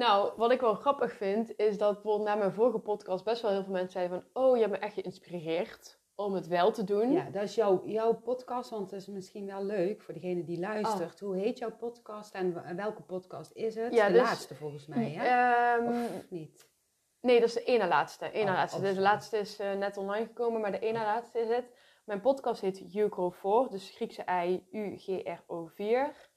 [0.00, 3.50] Nou, wat ik wel grappig vind, is dat bijvoorbeeld na mijn vorige podcast best wel
[3.50, 4.42] heel veel mensen zeiden van...
[4.42, 7.12] Oh, je hebt me echt geïnspireerd om het wel te doen.
[7.12, 10.58] Ja, dat is jouw, jouw podcast, want het is misschien wel leuk voor degene die
[10.58, 11.20] luistert.
[11.20, 13.94] Hoe heet jouw podcast en welke podcast is het?
[13.94, 15.24] Ja, de dus- laatste volgens mij, hè?
[15.24, 16.68] Ehm, Of niet?
[17.20, 18.30] Nee, dat is de ene laatste.
[18.30, 18.78] Ene Oh, laatste.
[18.88, 21.72] oh, de laatste is eh, net online gekomen, maar de ene laatste is het.
[22.04, 26.29] Mijn podcast heet Ugro 4, dus Griekse I, U-G-R-O-4.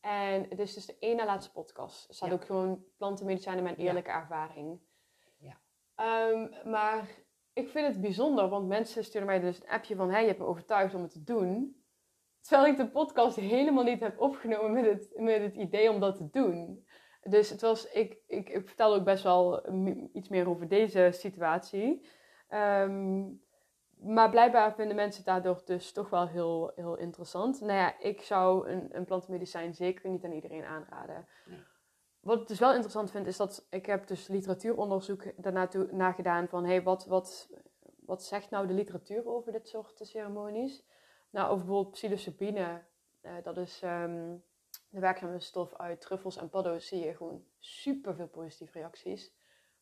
[0.00, 2.08] En het is dus de ene laatste podcast.
[2.08, 2.34] Er staat Ja.
[2.34, 3.84] ook gewoon plantenmedicijnen, mijn Ja.
[3.84, 4.80] eerlijke ervaring.
[5.38, 5.60] Ja.
[5.94, 7.08] Ehm, maar
[7.52, 10.10] ik vind het bijzonder, want mensen sturen mij dus een appje van...
[10.10, 11.82] Hey, je hebt me overtuigd om het te doen.
[12.40, 16.16] Terwijl ik de podcast helemaal niet heb opgenomen met het, met het idee om dat
[16.16, 16.86] te doen.
[17.22, 19.72] Dus het was, ik, ik, ik vertel ook best wel
[20.12, 22.06] iets meer over deze situatie.
[22.48, 23.26] Ehm,
[24.02, 27.60] maar blijkbaar vinden mensen het daardoor dus toch wel heel, heel interessant.
[27.60, 31.26] Nou ja, ik zou een, een plantenmedicijn zeker niet aan iedereen aanraden.
[31.46, 31.64] Nee.
[32.20, 36.48] Wat ik dus wel interessant vind, is dat ik heb dus literatuuronderzoek daarnaartoe naar gedaan
[36.48, 37.48] van hey, wat, wat,
[38.00, 40.84] wat zegt nou de literatuur over dit soort ceremonies?
[41.30, 42.84] Nou, over bijvoorbeeld psilocybine,
[43.20, 44.36] eh, dat is ehm,
[44.88, 49.32] de werkzame stof uit truffels en paddo's, zie je gewoon super veel positieve reacties.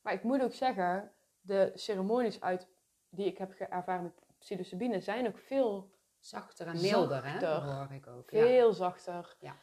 [0.03, 2.69] Maar ik moet ook zeggen, de ceremonies uit,
[3.09, 5.90] die ik heb ervaren met psilocybine zijn ook veel,
[6.21, 7.40] Zachter en milder, hè?
[7.40, 7.75] Zachter.
[7.75, 8.31] Hoor ik ook.
[8.31, 8.42] Ja.
[8.42, 9.37] veel zachter.
[9.40, 9.57] Ja.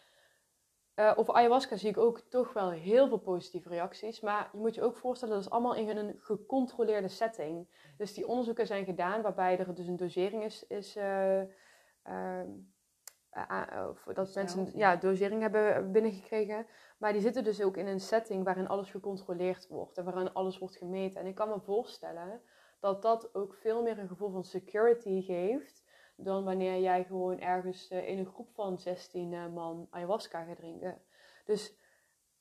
[0.93, 4.19] Eh, over ayahuasca zie ik ook toch wel heel veel positieve reacties.
[4.19, 7.67] Maar je moet je ook voorstellen, dat is allemaal in een gecontroleerde setting.
[7.97, 11.39] Dus die onderzoeken zijn gedaan waarbij er dus een dosering is, is eh,
[12.01, 12.49] ehm,
[13.29, 16.67] eh, dat mensen ja, dosering hebben binnengekregen.
[16.97, 20.57] Maar die zitten dus ook in een setting waarin alles gecontroleerd wordt en waarin alles
[20.57, 21.21] wordt gemeten.
[21.21, 22.41] En ik kan me voorstellen
[22.85, 25.83] dat dat ook veel meer een gevoel van security geeft
[26.15, 30.57] dan wanneer jij gewoon ergens eh, in een groep van 16 eh, man ayahuasca gaat
[30.57, 31.01] drinken.
[31.45, 31.75] Dus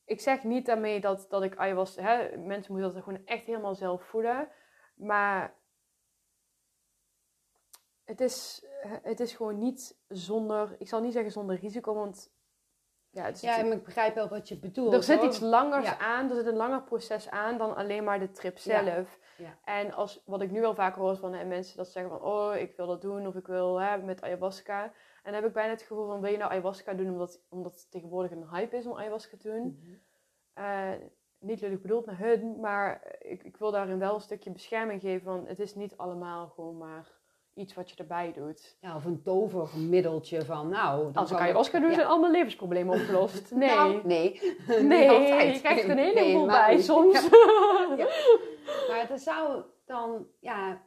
[0.04, 2.02] ik zeg niet daarmee dat, dat ik ayahuasca...
[2.02, 4.48] Hè, mensen moeten dat gewoon echt helemaal zelf voelen.
[4.94, 5.54] Maar
[8.04, 10.76] het is, eh, het is gewoon niet zonder...
[10.78, 12.33] Ik zal niet zeggen zonder risico, want...
[13.11, 14.92] Ja, het is Ja, maar ik begrijp wel wat je bedoelt.
[14.92, 15.26] er zit hoor.
[15.26, 15.98] iets langers Ja.
[15.98, 18.87] aan, er zit een langer proces aan dan alleen maar de trip zelf.
[18.87, 19.07] Ja.
[19.64, 22.56] En als, wat ik nu wel vaker hoor van hè, mensen dat zeggen van, oh,
[22.56, 24.82] ik wil dat doen of ik wil hè, met ayahuasca.
[24.82, 27.72] En dan heb ik bijna het gevoel van, wil je nou ayahuasca doen omdat, omdat
[27.72, 29.80] het tegenwoordig een hype is om ayahuasca te doen?
[29.80, 29.94] Mhm.
[30.54, 30.90] Eh,
[31.38, 35.26] niet lullig bedoeld naar hun, maar ik, ik wil daarin wel een stukje bescherming geven,
[35.26, 37.08] want het is niet allemaal gewoon maar
[37.54, 38.76] iets wat je erbij doet.
[38.80, 41.02] Ja, of een tovermiddeltje van, nou...
[41.02, 41.94] dan Als ik ayahuasca doe, Ja.
[41.94, 43.50] zijn allemaal levensproblemen opgelost.
[43.54, 43.68] Nee.
[43.68, 44.56] Nou, nee.
[44.82, 45.54] Nee, altijd.
[45.54, 47.28] je krijgt er een Nee, heleboel bij soms.
[47.96, 48.06] Ja.
[48.88, 50.82] Maar er zou dan, ja...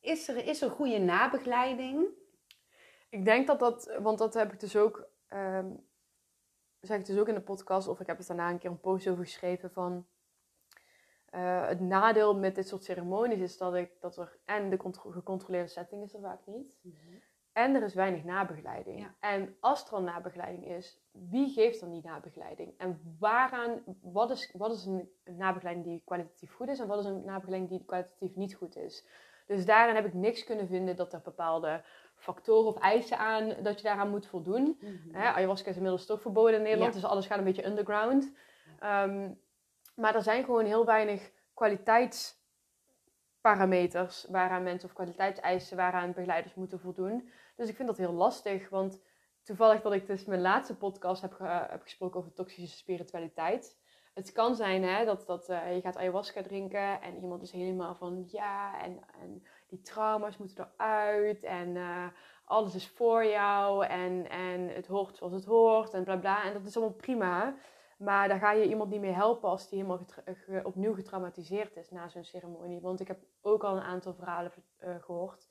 [0.00, 2.06] Is er, is er goede nabegeleiding?
[3.10, 5.70] Ik denk dat dat, want dat heb ik dus ook, ehm
[6.80, 8.80] zeg ik dus ook in de podcast, of ik heb het daarna een keer een
[8.80, 10.06] post over geschreven van.
[11.24, 15.10] eh, het nadeel met dit soort ceremonies is dat, ik, dat er en de contro-
[15.10, 16.74] gecontroleerde setting is er vaak niet.
[17.58, 19.00] En er is weinig nabegeleiding.
[19.00, 19.14] Ja.
[19.20, 22.74] En als er al nabegeleiding is, wie geeft dan die nabegeleiding?
[22.78, 27.04] En waaraan, wat is, wat is een nabegeleiding die kwalitatief goed is en wat is
[27.04, 29.06] een nabegeleiding die kwalitatief niet goed is?
[29.46, 31.84] Dus daarin heb ik niks kunnen vinden dat er bepaalde
[32.16, 34.78] factoren of eisen aan, dat je daaraan moet voldoen.
[34.80, 35.14] Mhm.
[35.16, 37.00] Hè, ayahuasca is inmiddels toch verboden in Nederland, Ja.
[37.00, 38.32] dus alles gaat een beetje underground.
[38.80, 39.30] Ehm,
[39.94, 41.30] maar er zijn gewoon heel weinig
[43.40, 47.30] kwaliteitsparameters waaraan mensen of kwaliteitseisen waaraan begeleiders moeten voldoen.
[47.56, 49.02] Dus ik vind dat heel lastig, want
[49.42, 51.38] toevallig dat ik dus mijn laatste podcast heb,
[51.70, 53.76] heb gesproken over toxische spiritualiteit.
[54.14, 57.94] Het kan zijn hè, dat, dat eh, je gaat ayahuasca drinken en iemand is helemaal
[57.94, 62.06] van ja, en, en die trauma's moeten eruit en eh,
[62.44, 66.44] alles is voor jou en, en het hoort zoals het hoort en bla bla.
[66.44, 67.54] En dat is allemaal prima.
[67.98, 71.76] Maar daar ga je iemand niet mee helpen als die helemaal getra- ge- opnieuw getraumatiseerd
[71.76, 72.80] is na zo'n ceremonie.
[72.80, 75.48] Want ik heb ook al een aantal verhalen eh, gehoord.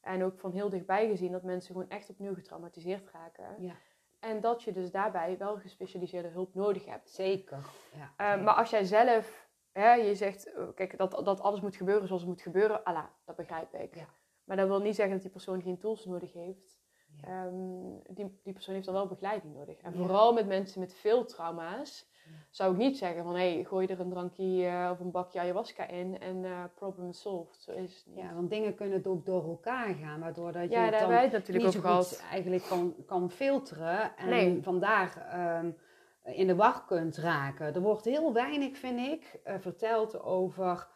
[0.00, 3.62] En ook van heel dichtbij gezien dat mensen gewoon echt opnieuw getraumatiseerd raken.
[3.62, 3.74] Ja,
[4.18, 7.10] En dat je dus daarbij wel gespecialiseerde hulp nodig hebt.
[7.10, 7.58] zeker.
[7.96, 8.34] Ja.
[8.36, 12.06] Eh, maar als jij zelf, hè, je zegt, eh, kijk, dat, dat alles moet gebeuren
[12.06, 13.94] zoals het moet gebeuren, ala, dat begrijp ik.
[13.94, 14.08] Ja.
[14.44, 16.77] Maar dat wil niet zeggen dat die persoon geen tools nodig heeft.
[17.26, 17.44] Ja.
[17.46, 19.76] Ehm, die, die persoon heeft dan wel begeleiding nodig.
[19.76, 19.96] En Ja.
[19.98, 22.30] vooral met mensen met veel trauma's, Ja.
[22.50, 25.40] zou ik niet zeggen van, hé, hey, gooi er een drankje eh, of een bakje
[25.40, 27.56] ayahuasca in en eh, problem solved.
[27.60, 28.24] Zo is het niet.
[28.24, 31.22] Ja, want dingen kunnen ook door elkaar gaan, waardoor dat je Ja, daar dan wij
[31.22, 34.62] het natuurlijk niet zo goed eigenlijk kan, kan filteren en Nee.
[34.62, 35.70] vandaar ehm,
[36.36, 37.74] in de war kunt raken.
[37.74, 40.88] Er wordt heel weinig, vind ik, eh, verteld over,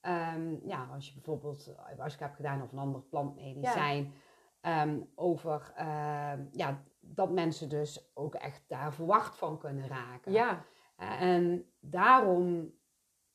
[0.00, 4.12] ehm, ja, als je bijvoorbeeld ayahuasca hebt gedaan of een ander plantmedicijn,
[4.60, 10.32] ehm, over ehm, ja, dat mensen dus ook echt daar verwacht van kunnen raken.
[10.32, 10.64] Ja,
[10.96, 12.72] En daarom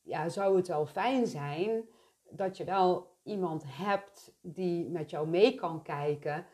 [0.02, 1.88] ja, zou het wel fijn zijn
[2.30, 6.46] dat je wel iemand hebt die met jou mee kan kijken.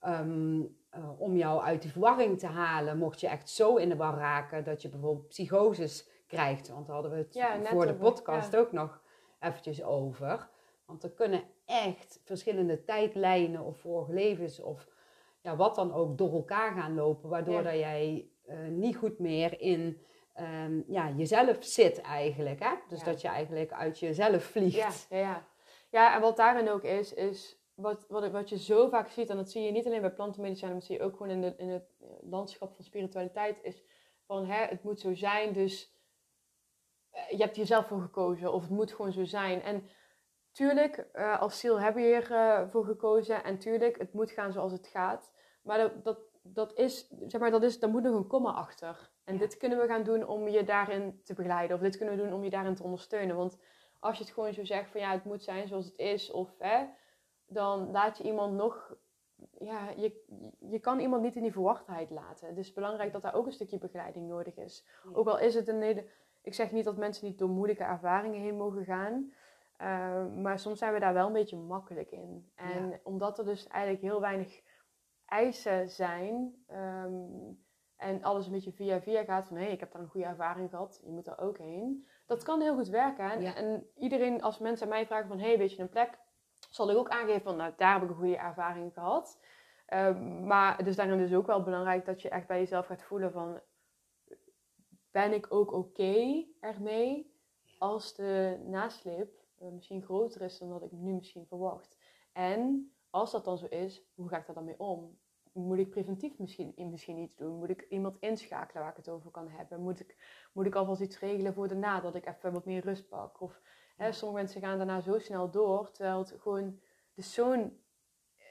[0.00, 2.98] ehm, eh, om jou uit die verwarring te halen.
[2.98, 6.68] Mocht je echt zo in de war raken dat je bijvoorbeeld psychoses krijgt.
[6.68, 8.58] Want daar hadden we het Ja, voor de over, podcast ja.
[8.58, 9.02] ook nog
[9.40, 10.48] eventjes over.
[10.90, 14.88] Want er kunnen echt verschillende tijdlijnen of vorige levens of
[15.42, 17.28] ja, wat dan ook door elkaar gaan lopen.
[17.28, 17.62] Waardoor Ja.
[17.62, 20.00] dat jij eh, niet goed meer in
[20.34, 22.60] ehm, ja, jezelf zit eigenlijk.
[22.60, 22.74] Hè?
[22.88, 23.04] Dus Ja.
[23.04, 25.06] dat je eigenlijk uit jezelf vliegt.
[25.10, 25.46] ja, ja,
[25.90, 26.14] ja.
[26.14, 29.50] En wat daarin ook is, is wat, wat, wat je zo vaak ziet, en dat
[29.50, 31.68] zie je niet alleen bij plantenmedicijnen, maar dat zie je ook gewoon in, de, in
[31.68, 33.82] het landschap van spiritualiteit, is
[34.26, 35.94] van hè, het moet zo zijn, dus
[37.10, 39.62] eh, je hebt jezelf voor gekozen, of het moet gewoon zo zijn.
[39.62, 39.88] En
[40.52, 43.44] tuurlijk, eh, als ziel hebben we hiervoor voor gekozen.
[43.44, 45.32] En tuurlijk, het moet gaan zoals het gaat.
[45.62, 49.10] Maar dat, dat, dat is, zeg maar, dat is, daar moet nog een komma achter.
[49.24, 51.76] En dit kunnen we gaan doen om je daarin te begeleiden.
[51.76, 53.36] Of dit kunnen we doen om je daarin te ondersteunen.
[53.36, 53.58] Want
[53.98, 56.30] als je het gewoon zo zegt van ja, het moet zijn zoals het is.
[56.30, 56.86] Of hè,
[57.46, 58.96] dan laat je iemand nog
[59.58, 60.24] ja, je,
[60.70, 62.48] je kan iemand niet in die verwachtheid laten.
[62.48, 64.86] Het is belangrijk dat daar ook een stukje begeleiding nodig is.
[65.12, 66.04] Ook al is het een hele.
[66.42, 69.32] Ik zeg niet dat mensen niet door moeilijke ervaringen heen mogen gaan.
[69.80, 72.50] Uh, maar soms zijn we daar wel een beetje makkelijk in.
[72.54, 74.60] En omdat er dus eigenlijk heel weinig
[75.24, 76.64] eisen zijn.
[76.70, 77.64] Um,
[77.96, 80.26] en alles een beetje via via gaat van hé, hey, ik heb daar een goede
[80.26, 82.06] ervaring gehad, je moet er ook heen.
[82.26, 83.30] Dat kan heel goed werken.
[83.30, 86.18] En, en iedereen, als mensen aan mij vragen van hé, hey, weet je een plek?
[86.70, 89.40] zal ik ook aangeven van, nou, daar heb ik een goede ervaring gehad.
[89.94, 93.02] Um, maar het is daarin dus ook wel belangrijk dat je echt bij jezelf gaat
[93.02, 93.60] voelen van,
[95.10, 97.38] ben ik ook oké ermee
[97.78, 99.39] als de nasleep
[99.72, 101.98] misschien groter is dan wat ik nu misschien verwacht.
[102.32, 105.18] En als dat dan zo is, hoe ga ik daar dan mee om?
[105.52, 107.58] Moet ik preventief misschien, misschien iets doen?
[107.58, 109.80] Moet ik iemand inschakelen waar ik het over kan hebben?
[109.80, 110.16] Moet ik,
[110.52, 113.40] moet ik alvast iets regelen voor daarna, dat ik even wat meer rust pak?
[113.40, 113.60] Of
[114.00, 116.80] Hè, sommige mensen gaan daarna zo snel door, terwijl het gewoon
[117.14, 117.82] dus zo'n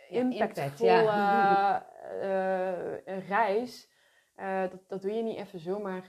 [0.09, 1.89] impactvolle ja,
[2.21, 3.89] uh, reis,
[4.37, 6.07] uh, dat, dat doe je niet even zomaar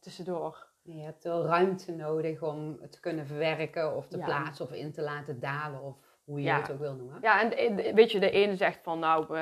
[0.00, 0.74] tussendoor.
[0.86, 4.92] Je hebt wel ruimte nodig om het te kunnen verwerken of te plaatsen of in
[4.92, 7.18] te laten dalen of hoe je het ook wil noemen.
[7.20, 9.38] Ja, en weet je, de ene zegt van nou,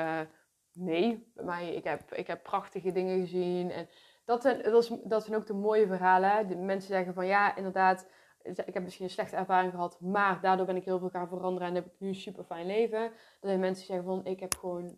[0.73, 3.71] nee, bij mij, ik heb, ik heb prachtige dingen gezien.
[3.71, 3.87] En
[4.25, 6.47] dat zijn, dat, is, dat zijn ook de mooie verhalen.
[6.47, 8.07] De mensen zeggen van ja, inderdaad,
[8.41, 11.67] ik heb misschien een slechte ervaring gehad, maar daardoor ben ik heel veel gaan veranderen
[11.67, 13.01] en heb ik nu een super fijn leven.
[13.01, 14.97] Dat zijn mensen die zeggen van ik heb gewoon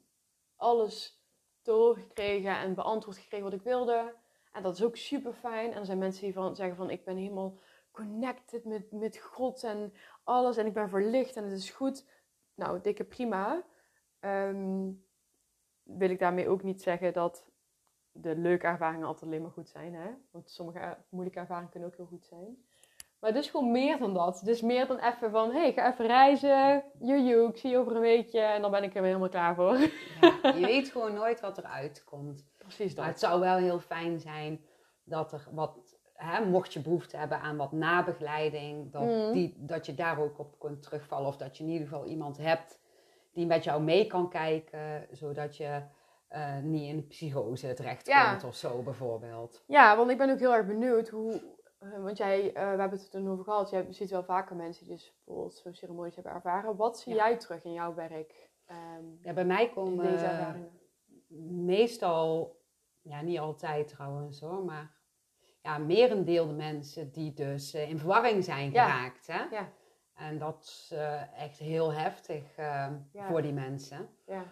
[0.56, 1.22] alles
[1.62, 4.14] doorgekregen en beantwoord gekregen wat ik wilde.
[4.52, 5.72] En dat is ook super fijn.
[5.72, 7.58] En er zijn mensen die van, zeggen van ik ben helemaal
[7.92, 12.06] connected met, met God en alles en ik ben verlicht en het is goed.
[12.56, 13.64] Nou, dikke prima.
[14.20, 15.06] Um,
[15.84, 17.46] wil ik daarmee ook niet zeggen dat
[18.12, 19.94] de leuke ervaringen altijd alleen maar goed zijn.
[19.94, 20.10] Hè?
[20.32, 22.66] Want sommige moeilijke ervaringen kunnen ook heel goed zijn.
[23.20, 24.40] Maar het is gewoon meer dan dat.
[24.40, 26.84] Het is meer dan even van, hey, ga even reizen.
[27.00, 29.56] Joejoe, ik zie je over een weekje en dan ben ik er weer helemaal klaar
[29.56, 29.78] voor.
[29.78, 32.46] Je weet gewoon nooit wat eruit komt.
[32.67, 33.03] Precies dat.
[33.03, 34.65] Maar het zou wel heel fijn zijn
[35.03, 39.32] dat er wat, hè, mocht je behoefte hebben aan wat nabegeleiding, dat, mm.
[39.32, 41.27] die, dat je daar ook op kunt terugvallen.
[41.27, 42.80] Of dat je in ieder geval iemand hebt
[43.34, 45.82] die met jou mee kan kijken, zodat je...
[46.32, 48.47] Uh, niet in psychose terechtkomt ja.
[48.47, 49.63] of zo bijvoorbeeld.
[49.67, 51.41] Ja, want ik ben ook heel erg benieuwd hoe,
[51.80, 54.56] eh, want jij, uh, we hebben het er toen over gehad, jij ziet wel vaker
[54.56, 56.75] mensen die dus bijvoorbeeld zo'n ceremonies hebben ervaren.
[56.75, 58.49] Wat zie jij terug in jouw werk?
[58.71, 60.69] Um, ja, bij mij komen
[61.65, 62.57] meestal,
[63.08, 64.91] ja niet altijd trouwens hoor, maar
[65.62, 69.26] ja, merendeel de mensen die dus uh, in verwarring zijn geraakt.
[69.26, 69.48] Ja.
[69.50, 69.56] Hè?
[69.56, 69.70] Ja.
[70.13, 70.93] En dat is
[71.38, 74.10] echt heel heftig ehm, voor die mensen.
[74.26, 74.43] Ja.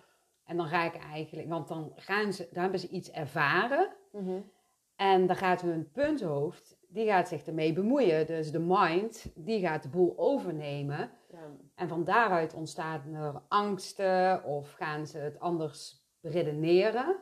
[0.44, 3.90] En dan ga ik eigenlijk, want dan, gaan ze, dan hebben ze iets ervaren.
[4.12, 4.52] Mm
[4.96, 8.26] En dan gaat hun punthoofd die gaat zich ermee bemoeien.
[8.26, 11.12] Dus de mind, die gaat de boel overnemen.
[11.32, 11.52] Ja.
[11.76, 17.16] En van daaruit ontstaan er angsten of gaan ze het anders redeneren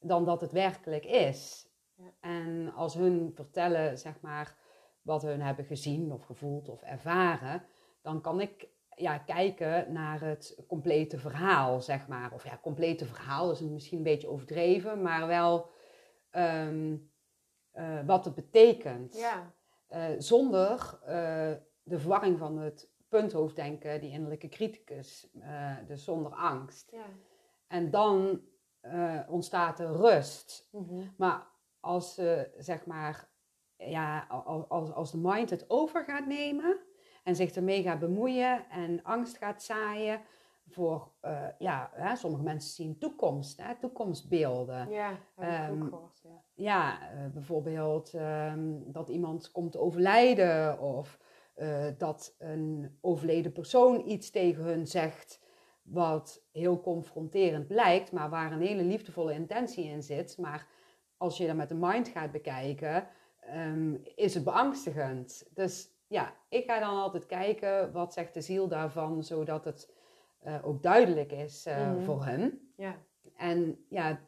[0.00, 1.68] dan dat het werkelijk is.
[1.94, 2.12] Ja.
[2.20, 4.56] En als hun vertellen, zeg maar,
[5.02, 7.62] wat hun hebben gezien of gevoeld of ervaren,
[8.02, 8.68] dan kan ik
[9.00, 12.32] ja, kijken naar het complete verhaal, zeg maar.
[12.32, 15.70] Of ja, complete verhaal is misschien een beetje overdreven, maar wel
[16.30, 16.96] ehm,
[17.74, 19.16] uh, wat het betekent.
[19.16, 19.52] Ja.
[19.90, 21.08] Uh, zonder uh,
[21.82, 25.28] de verwarring van het punthoofddenken, die innerlijke criticus,
[25.86, 26.90] dus zonder angst.
[26.92, 27.04] Ja.
[27.66, 28.40] En dan
[29.28, 30.68] ontstaat er rust.
[30.72, 31.14] Mm -hmm.
[31.16, 31.46] Maar
[31.80, 32.20] als,
[32.58, 33.28] zeg maar,
[33.76, 34.26] ja,
[34.68, 36.78] als, als de mind het over gaat nemen
[37.24, 40.20] en zich ermee gaat bemoeien en angst gaat zaaien,
[40.70, 44.90] voor, uh, ja, hè, sommige mensen zien toekomst, hè, toekomstbeelden.
[44.90, 46.42] Ja, ehm, gehoord, ja.
[46.54, 51.18] Ja, uh, bijvoorbeeld um, dat iemand komt te overlijden of
[51.56, 55.39] uh, dat een overleden persoon iets tegen hun zegt
[55.90, 60.38] wat heel confronterend lijkt, maar waar een hele liefdevolle intentie in zit.
[60.38, 60.66] Maar
[61.16, 63.08] als je dat met de mind gaat bekijken,
[63.54, 65.48] um, is het beangstigend.
[65.54, 69.92] Dus ja, ik ga dan altijd kijken, wat zegt de ziel daarvan, zodat het
[70.46, 72.02] uh, ook duidelijk is uh, mm -hmm.
[72.02, 72.72] voor hen.
[72.76, 72.96] Ja.
[73.36, 74.20] En ja,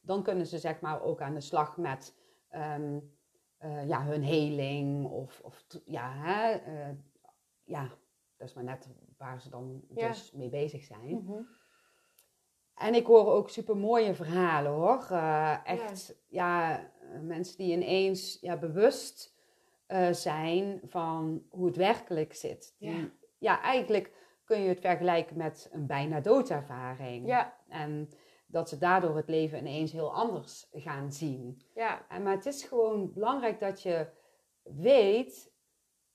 [0.00, 2.16] dan kunnen ze zeg maar ook aan de slag met
[2.54, 3.12] um,
[3.64, 6.60] uh, ja, hun heling of, of ja, hè,
[7.64, 7.90] ja,
[8.40, 10.08] dat is maar net waar ze dan ja.
[10.08, 11.08] dus mee bezig zijn.
[11.08, 11.48] Mm -hmm.
[12.74, 15.02] En ik hoor ook super mooie verhalen hoor.
[15.64, 16.70] echt, ja.
[16.70, 16.90] ja.
[17.22, 19.38] mensen die ineens ja, bewust
[20.10, 22.74] zijn van hoe het werkelijk zit.
[22.78, 24.12] Die, ja, eigenlijk
[24.44, 27.26] kun je het vergelijken met een bijna doodservaring.
[27.26, 28.10] Ja, En
[28.46, 31.62] dat ze daardoor het leven ineens heel anders gaan zien.
[31.74, 34.06] ja, En, maar het is gewoon belangrijk dat je
[34.62, 35.52] weet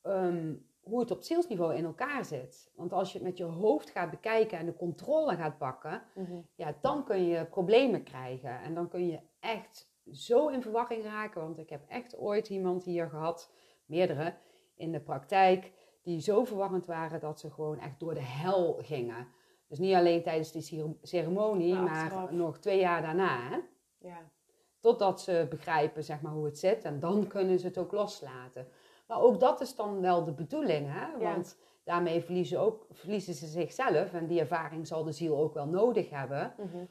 [0.01, 0.53] ehm,
[0.86, 2.71] hoe het op zielsniveau in elkaar zit.
[2.75, 6.39] Want als je het met je hoofd gaat bekijken en de controle gaat pakken, mhm,
[6.55, 8.61] ja, dan kun je problemen krijgen.
[8.61, 11.41] En dan kun je echt zo in verwachting raken.
[11.41, 13.51] Want ik heb echt ooit iemand hier gehad,
[13.86, 14.33] meerdere,
[14.75, 15.71] in de praktijk,
[16.03, 19.27] die zo verwarrend waren dat ze gewoon echt door de hel gingen.
[19.67, 22.31] Dus niet alleen tijdens die cere- ceremonie, Maar maar achteraf.
[22.31, 23.49] nog twee jaar daarna.
[23.49, 23.57] Hè?
[24.07, 24.17] ja,
[24.79, 26.83] Totdat ze begrijpen zeg maar, hoe het zit.
[26.83, 28.67] En dan kunnen ze het ook loslaten.
[29.06, 30.88] Maar ook dat is dan wel de bedoeling.
[30.89, 31.06] Hè?
[31.06, 31.18] Ja.
[31.34, 34.14] Want daarmee verliezen, ook, verliezen ze zichzelf.
[34.14, 36.53] En die ervaring zal de ziel ook wel nodig hebben.
[36.58, 36.86] mhm,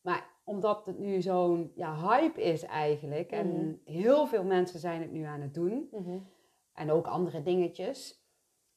[0.00, 3.30] Maar omdat het nu zo'n ja, hype is eigenlijk.
[3.30, 3.40] Mhm.
[3.40, 5.88] En heel veel mensen zijn het nu aan het doen.
[5.92, 6.18] mhm.
[6.72, 8.26] En ook andere dingetjes.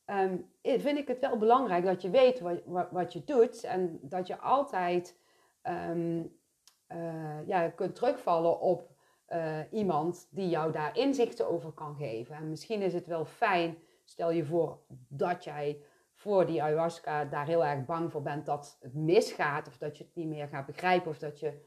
[0.06, 3.64] ehm, vind ik het wel belangrijk dat je weet wat, wat, wat je doet.
[3.64, 5.20] En dat je altijd
[5.62, 6.24] ehm,
[6.88, 8.90] eh, ja, kunt terugvallen op
[9.32, 12.36] eh, iemand die jou daar inzichten over kan geven.
[12.36, 15.82] En misschien is het wel fijn, stel je voor dat jij
[16.14, 19.68] voor die ayahuasca daar heel erg bang voor bent dat het misgaat.
[19.68, 21.10] Of dat je het niet meer gaat begrijpen.
[21.12, 21.62] Of dat je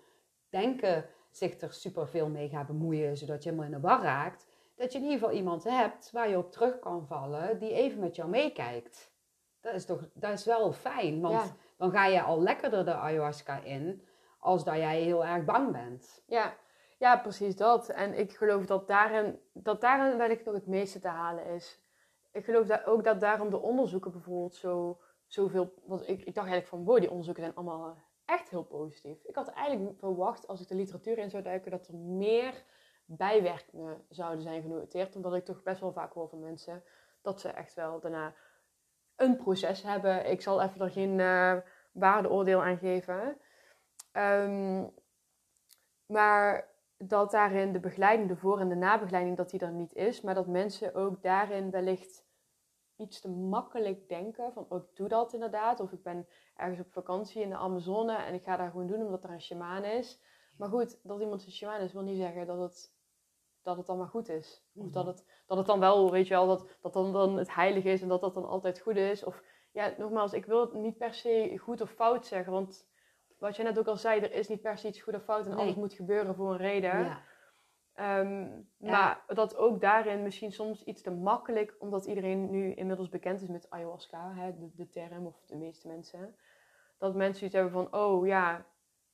[0.49, 4.47] denken zich er superveel mee gaat bemoeien, zodat je helemaal in de war raakt.
[4.77, 8.01] Dat je in ieder geval iemand hebt waar je op terug kan vallen, die even
[8.01, 9.13] met jou meekijkt.
[9.61, 11.57] Dat is toch dat is wel fijn, want Ja.
[11.77, 14.03] dan ga je al lekkerder de ayahuasca in,
[14.39, 16.23] als dat jij heel erg bang bent.
[16.27, 16.55] Ja,
[17.05, 17.89] ja, precies dat.
[17.89, 21.81] En ik geloof dat daarin, dat daarin wellicht nog het meeste te halen is.
[22.33, 25.75] Ik geloof dat ook dat daarom de onderzoeken bijvoorbeeld zo, zoveel...
[25.87, 29.25] Want ik, ik dacht eigenlijk van, wow, die onderzoeken zijn allemaal eh, echt heel positief.
[29.25, 32.65] Ik had eigenlijk verwacht, als ik de literatuur in zou duiken, dat er meer
[33.05, 35.17] bijwerkingen zouden zijn genoteerd.
[35.17, 36.83] Omdat ik toch best wel vaak hoor van mensen
[37.23, 38.35] dat ze echt wel daarna
[39.17, 40.31] een proces hebben.
[40.31, 41.57] Ik zal even er geen eh,
[41.93, 43.39] waardeoordeel aan geven.
[44.13, 44.85] Ehm,
[46.07, 50.21] maar dat daarin de begeleiding, de voor- en de nabegeleiding, dat die er niet is.
[50.21, 52.27] Maar dat mensen ook daarin wellicht
[52.97, 54.53] iets te makkelijk denken.
[54.53, 55.81] Van, oh, ik doe dat inderdaad.
[55.81, 56.27] Of ik ben
[56.57, 59.41] ergens op vakantie in de Amazone en ik ga daar gewoon doen omdat er een
[59.43, 60.21] shamaan is.
[60.57, 62.95] Maar goed, dat iemand een shamaan is, wil niet zeggen dat het,
[63.63, 64.65] dat het dan maar goed is.
[64.75, 64.93] Of Mhm.
[64.93, 67.85] dat, het, dat het dan wel, weet je wel, dat, dat dan, dan het heilig
[67.85, 69.25] is en dat dat dan altijd goed is.
[69.25, 69.43] Of
[69.73, 72.53] ja, nogmaals, ik wil het niet per se goed of fout zeggen.
[72.53, 72.87] Want
[73.45, 75.45] wat je net ook al zei, er is niet per se iets goed of fout
[75.47, 75.61] en Nee.
[75.61, 76.99] alles moet gebeuren voor een reden.
[77.05, 77.23] Ja.
[77.95, 78.41] Ehm,
[78.79, 78.91] Ja.
[78.91, 83.49] Maar dat ook daarin misschien soms iets te makkelijk, omdat iedereen nu inmiddels bekend is
[83.49, 86.37] met ayahuasca, hè, de, de term, of de meeste mensen.
[86.99, 88.67] Dat mensen iets hebben van, oh ja,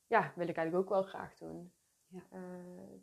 [0.07, 1.73] ja, wil ik eigenlijk ook wel graag doen.
[2.07, 2.21] Ja.
[2.31, 2.39] Eh,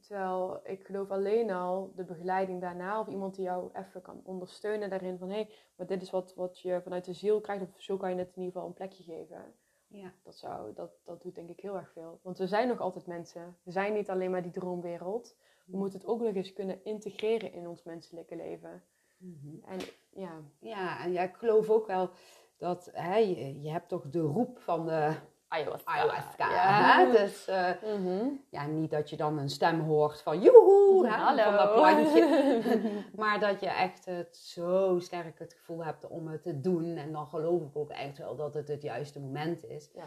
[0.00, 4.90] terwijl ik geloof alleen al de begeleiding daarna, of iemand die jou even kan ondersteunen
[4.90, 7.80] daarin van, hé, hey, maar dit is wat, wat je vanuit de ziel krijgt, of
[7.80, 9.54] zo kan je het in ieder geval een plekje geven.
[9.88, 10.12] Ja.
[10.22, 12.20] Dat, zou, dat, dat doet denk ik heel erg veel.
[12.22, 13.56] Want we zijn nog altijd mensen.
[13.62, 15.36] We zijn niet alleen maar die droomwereld.
[15.66, 18.82] We moeten het ook nog eens kunnen integreren in ons menselijke leven.
[19.16, 19.64] Mhm.
[19.64, 19.78] En
[20.10, 22.10] ja, Ja, en ja, ik geloof ook wel
[22.56, 25.16] dat hè, je, je hebt toch de roep van de
[25.48, 25.92] ayahuasca.
[25.92, 26.50] ayahuasca.
[26.50, 26.96] Ja.
[26.98, 27.10] Hè?
[27.18, 28.26] Dus eh, Mhm.
[28.50, 31.42] ja, niet dat je dan een stem hoort van joehoe, hè, Hallo.
[31.42, 32.60] van dat plantje.
[33.16, 36.96] maar dat je echt het zo sterk het gevoel hebt om het te doen.
[36.96, 39.90] En dan geloof ik ook echt wel dat het het juiste moment is.
[39.94, 40.04] Ja.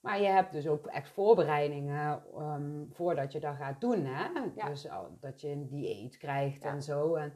[0.00, 4.04] Maar je hebt dus ook echt voorbereidingen ehm, voordat je dat gaat doen.
[4.04, 4.24] Hè?
[4.54, 4.68] Ja.
[4.68, 7.14] Dus oh, dat je een dieet krijgt en zo.
[7.14, 7.32] En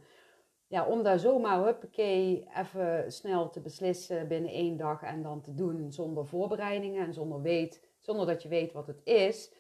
[0.69, 5.55] ja, om daar zomaar, huppakee, even snel te beslissen binnen één dag en dan te
[5.55, 9.53] doen zonder voorbereidingen en zonder, weet, zonder dat je weet wat het is.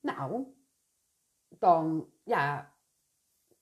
[0.00, 0.44] Nou,
[1.48, 2.72] dan ja,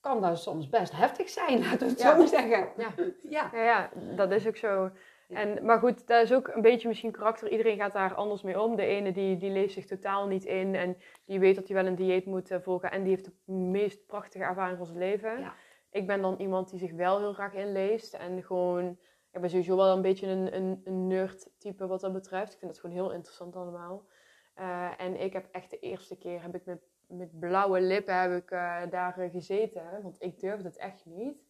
[0.01, 2.17] kan dat soms best heftig zijn, laten we het Ja.
[2.21, 2.69] zo zeggen.
[2.77, 2.95] Ja.
[3.29, 3.51] Ja.
[3.53, 4.91] Ja, ja, dat is ook zo.
[5.29, 7.51] En, maar goed, dat is ook een beetje misschien karakter.
[7.51, 8.77] Iedereen gaat daar anders mee om.
[8.77, 11.87] De ene die, die leest zich totaal niet in en die weet dat hij wel
[11.87, 12.91] een dieet moet eh, volgen.
[12.91, 15.53] En die heeft de meest prachtige ervaring van zijn leven.
[15.91, 18.15] Ik ben dan iemand die zich wel heel graag inleest.
[18.15, 18.99] En gewoon,
[19.31, 22.53] ik ben sowieso wel een beetje een, een, een nerd type wat dat betreft.
[22.53, 24.07] Ik vind het gewoon heel interessant allemaal.
[24.55, 28.43] Eh, en ik heb echt de eerste keer, heb ik met, met blauwe lippen heb
[28.43, 30.03] ik, eh, daar eh, gezeten.
[30.03, 31.45] Want ik durfde het echt niet.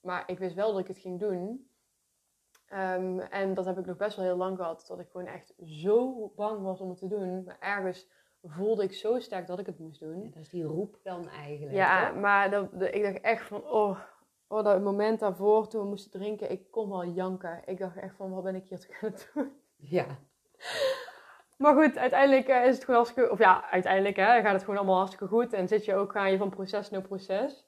[0.00, 1.70] Maar ik wist wel dat ik het ging doen.
[2.68, 4.84] Ehm, en dat heb ik nog best wel heel lang gehad.
[4.88, 7.44] Dat ik gewoon echt zo bang was om het te doen.
[7.44, 8.08] Maar ergens
[8.42, 10.30] voelde ik zo sterk dat ik het moest doen.
[10.30, 11.74] Dat is die roep dan eigenlijk.
[11.76, 12.20] Ja, toch?
[12.20, 13.98] maar dat, ik dacht echt van, oh,
[14.48, 17.62] oh, dat moment daarvoor toen we moesten drinken, ik kon wel janken.
[17.64, 19.52] Ik dacht echt van, wat ben ik hier te gaan doen?
[19.76, 20.06] Ja.
[21.56, 24.76] Maar goed, uiteindelijk eh, is het gewoon hartstikke, of ja, uiteindelijk hè, gaat het gewoon
[24.76, 25.52] allemaal hartstikke goed.
[25.52, 27.66] En zit je ook, ga je van proces naar proces.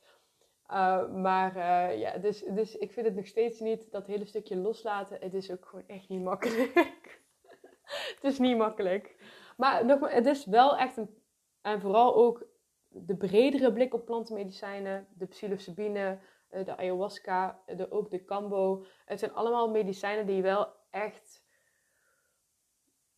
[0.72, 4.56] Uh, maar uh, ja, dus, dus ik vind het nog steeds niet dat hele stukje
[4.56, 5.16] loslaten.
[5.20, 6.74] Het is ook gewoon echt niet makkelijk.
[8.14, 9.16] het is niet makkelijk.
[9.60, 11.18] Maar nogmaals, het is wel echt een.
[11.60, 12.46] En vooral ook
[12.88, 18.84] de bredere blik op plantenmedicijnen, de psilocybine, eh, de ayahuasca, de, ook de kambo.
[19.04, 21.44] Het zijn allemaal medicijnen die wel echt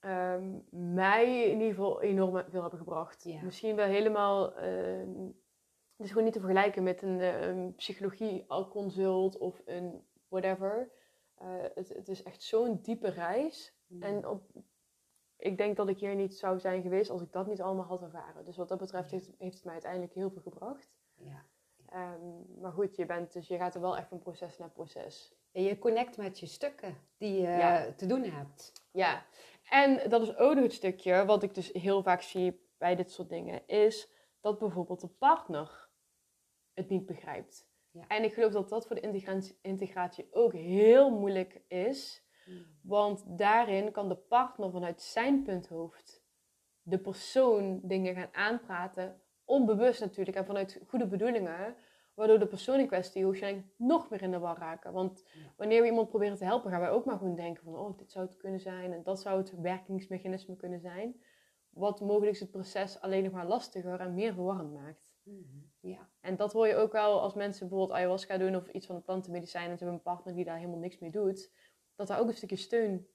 [0.01, 3.25] um, mij in ieder geval enorm veel hebben gebracht.
[3.43, 4.53] Misschien wel helemaal.
[4.53, 5.33] Uh,
[5.97, 10.91] het is gewoon niet te vergelijken met een, uh, een psychologie consult of een whatever.
[11.43, 13.77] Uh, het, het, is echt zo'n diepe reis.
[13.87, 14.03] Mm.
[14.03, 14.43] En op,
[15.43, 18.03] ik denk dat ik hier niet zou zijn geweest als ik dat niet allemaal had
[18.03, 18.45] ervaren.
[18.45, 20.91] Dus wat dat betreft heeft, heeft het mij uiteindelijk heel veel gebracht.
[21.15, 21.45] Ja.
[21.95, 25.35] Um, maar goed, je, bent, dus je gaat er wel echt van proces naar proces.
[25.53, 28.73] En je connect met je stukken die je te doen hebt.
[28.91, 29.27] Ja,
[29.71, 33.11] en dat is ook nog het stukje wat ik dus heel vaak zie bij dit
[33.11, 34.09] soort dingen, is
[34.41, 35.89] dat bijvoorbeeld de partner
[36.73, 37.71] het niet begrijpt.
[37.91, 38.07] Ja.
[38.09, 42.22] En ik geloof dat dat voor de integratie ook heel moeilijk is.
[42.45, 42.67] Hmm.
[42.83, 46.23] Want daarin kan de partner vanuit zijn punthoofd
[46.83, 49.21] de persoon dingen gaan aanpraten.
[49.45, 51.77] Onbewust natuurlijk en vanuit goede bedoelingen.
[52.15, 54.93] Waardoor de persoon in kwestie waarschijnlijk nog meer in de war raken.
[54.93, 55.25] Want
[55.57, 57.77] wanneer we iemand proberen te helpen, gaan wij ook maar gewoon denken van...
[57.77, 61.23] oh, dit zou het kunnen zijn en dat zou het werkingsmechanisme kunnen zijn.
[61.71, 65.15] Wat mogelijk het proces alleen nog maar lastiger en meer verwarrend maakt.
[65.23, 65.41] Mhm.
[65.81, 66.09] Ja.
[66.21, 69.03] En dat hoor je ook wel als mensen bijvoorbeeld ayahuasca doen of iets van de
[69.03, 69.71] plantenmedicijn...
[69.71, 71.53] en ze hebben een partner die daar helemaal niks mee doet.
[72.03, 73.07] Dat daar ook een stukje steun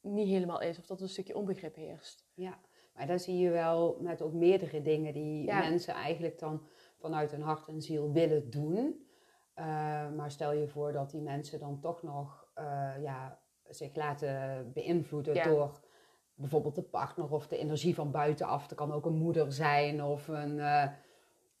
[0.00, 0.78] niet helemaal is.
[0.78, 2.26] Of dat er een stukje onbegrip heerst.
[2.34, 2.58] Ja,
[2.94, 6.62] maar dan zie je wel met ook meerdere dingen die mensen eigenlijk dan
[6.98, 9.06] vanuit hun hart en ziel willen doen.
[9.56, 9.64] Uh,
[10.16, 13.38] maar stel je voor dat die mensen dan toch nog uh, ja,
[13.68, 15.80] zich laten beïnvloeden door
[16.34, 18.62] bijvoorbeeld de partner of de energie van buitenaf.
[18.62, 20.86] Het kan ook een moeder zijn of een, uh,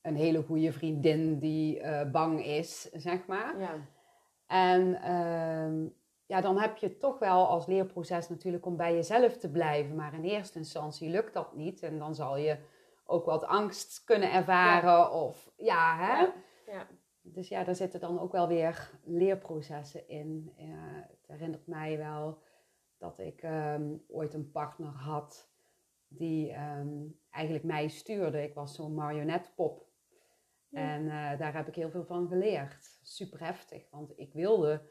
[0.02, 3.58] een hele goede vriendin die bang is, zeg maar.
[3.58, 3.74] Ja.
[4.50, 5.86] En ehm,
[6.30, 9.94] ja, dan heb je toch wel als leerproces natuurlijk om bij jezelf te blijven.
[9.94, 11.82] Maar in eerste instantie lukt dat niet.
[11.82, 12.56] En dan zal je
[13.04, 15.12] ook wat angst kunnen ervaren.
[15.12, 16.22] Of ja, hè?
[16.72, 16.86] Ja.
[17.22, 20.52] Dus ja, daar zitten dan ook wel weer leerprocessen in.
[20.56, 22.38] het herinnert mij wel
[22.98, 25.50] dat ik ehm, ooit een partner had
[26.08, 26.98] die ehm,
[27.30, 28.42] eigenlijk mij stuurde.
[28.42, 29.86] Ik was zo'n marionetpop.
[30.70, 32.98] En uh, daar heb ik heel veel van geleerd.
[33.02, 34.82] Super heftig, want ik wilde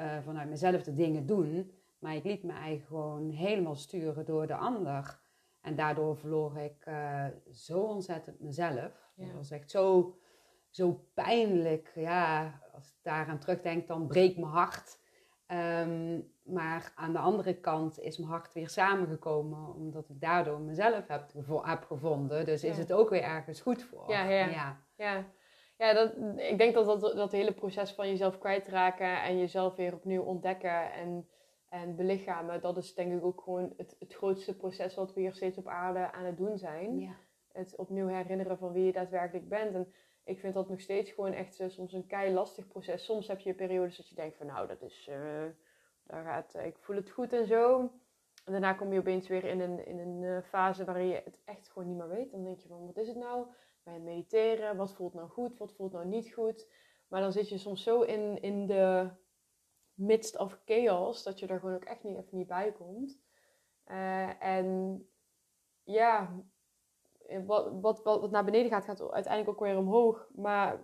[0.00, 4.46] uh, vanuit mezelf de dingen doen, maar ik liet me eigenlijk gewoon helemaal sturen door
[4.46, 5.20] de ander.
[5.60, 9.12] En daardoor verloor ik uh, zo ontzettend mezelf.
[9.14, 10.16] Dat was echt zo,
[10.70, 11.92] zo pijnlijk.
[11.94, 14.98] Ja, als ik daaraan terugdenk, dan breekt mijn hart.
[15.46, 21.06] Um, maar aan de andere kant is mijn hart weer samengekomen, omdat ik daardoor mezelf
[21.06, 21.32] heb,
[21.62, 22.44] heb gevonden.
[22.44, 24.10] Dus is het ook weer ergens goed voor.
[24.10, 24.46] Ja, ja.
[24.46, 24.76] ja.
[24.96, 25.24] ja.
[25.80, 29.94] Ja dat, ik denk dat, dat dat hele proces van jezelf kwijtraken en jezelf weer
[29.94, 31.28] opnieuw ontdekken en
[31.70, 35.34] en belichamen, dat is denk ik ook gewoon het, het grootste proces wat we hier
[35.34, 36.98] steeds op aarde aan het doen zijn.
[36.98, 37.16] Ja.
[37.52, 39.74] Het opnieuw herinneren van wie je daadwerkelijk bent.
[39.74, 39.92] En
[40.24, 43.04] ik vind dat nog steeds gewoon echt uh, soms een kei lastig proces.
[43.04, 45.16] Soms heb je periodes dat je denkt van nou, dat is, uh,
[46.06, 47.80] daar gaat, uh, ik voel het goed en zo.
[48.44, 51.68] En daarna kom je opeens weer in een, in een fase waarin je het echt
[51.68, 52.30] gewoon niet meer weet.
[52.30, 53.46] Dan denk je van, wat is het nou?
[53.92, 54.76] Je mediteren?
[54.76, 55.58] Wat voelt nou goed?
[55.58, 56.68] Wat voelt nou niet goed?
[57.08, 59.10] Maar dan zit je soms zo in, in de
[59.94, 63.20] midst of chaos, dat je er gewoon ook echt niet even niet bij komt.
[63.86, 65.08] Uh, en
[65.82, 66.42] ja,
[67.46, 70.28] wat, wat, wat, naar beneden gaat, gaat uiteindelijk ook weer omhoog.
[70.34, 70.80] Maar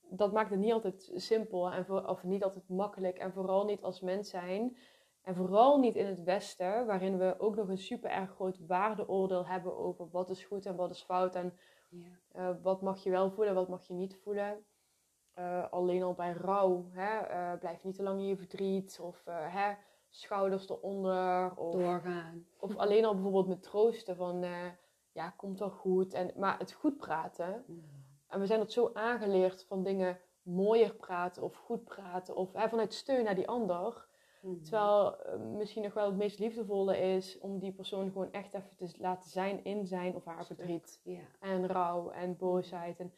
[0.00, 3.18] dat maakt het niet altijd simpel en of niet altijd makkelijk.
[3.18, 4.76] En vooral niet als mens zijn.
[5.22, 9.46] En vooral niet in het Westen, waarin we ook nog een super erg groot waardeoordeel
[9.46, 11.34] hebben over wat is goed en wat is fout.
[11.34, 11.58] En
[11.88, 12.08] ja.
[12.36, 14.64] uh, wat mag je wel voelen, wat mag je niet voelen.
[15.38, 19.24] Uh, alleen al bij rouw, hè, uh, blijf niet te lang in je verdriet of
[19.24, 19.74] hè,
[20.08, 21.56] schouders eronder.
[21.56, 22.46] Of, Doorgaan.
[22.58, 24.44] Of alleen al bijvoorbeeld met troosten van,
[25.12, 26.14] ja, komt wel goed.
[26.14, 27.64] En, maar het goed praten.
[28.28, 32.36] En we zijn dat zo aangeleerd van dingen mooier praten of goed praten.
[32.36, 34.07] Of hè, vanuit steun naar die ander.
[34.40, 34.62] Mm.
[34.62, 35.16] Terwijl
[35.56, 39.30] misschien nog wel het meest liefdevolle is om die persoon gewoon echt even te laten
[39.30, 41.00] zijn in zijn of haar verdriet.
[41.40, 42.98] En rouw en boosheid.
[42.98, 43.12] En,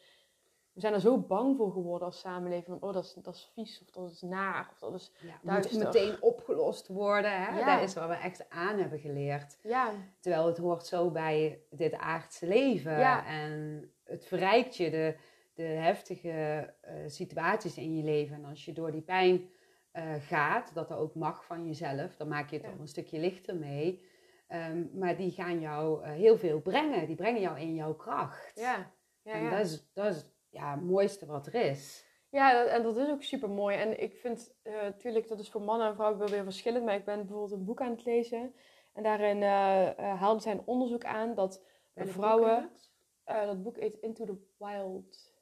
[0.73, 2.79] we zijn er zo bang voor geworden als samenleving.
[2.79, 5.55] Van, oh, dat is, dat is vies of dat is naar of dat is ja,
[5.55, 7.43] moet meteen opgelost worden.
[7.43, 7.65] Hè?
[7.65, 9.57] Dat is wat we echt aan hebben geleerd.
[9.63, 9.93] Ja.
[10.19, 12.99] Terwijl het hoort zo bij dit aardse leven.
[12.99, 13.25] Ja.
[13.25, 15.15] En het verrijkt je de,
[15.53, 18.35] de heftige uh, situaties in je leven.
[18.35, 19.49] En als je door die pijn
[19.93, 22.71] uh, gaat, dat er ook mag van jezelf, dan maak je het ja.
[22.79, 24.09] een stukje lichter mee.
[24.47, 27.07] Um, maar die gaan jou uh, heel veel brengen.
[27.07, 28.59] Die brengen jou in jouw kracht.
[28.59, 28.91] Ja.
[29.21, 32.05] Ja, en dat is, dat is ja, mooiste wat er is.
[32.29, 33.77] Ja, dat- en dat is ook super mooi.
[33.77, 36.85] En ik vind natuurlijk, dat is voor mannen en vrouwen wel weer verschillend.
[36.85, 38.53] Maar ik ben bijvoorbeeld een boek aan het lezen.
[38.93, 41.63] En daarin eh eh, haalde zij een onderzoek aan dat
[41.95, 42.61] vrouwen.
[42.61, 42.91] het?
[43.23, 45.33] eh, dat boek heet Into the Wild.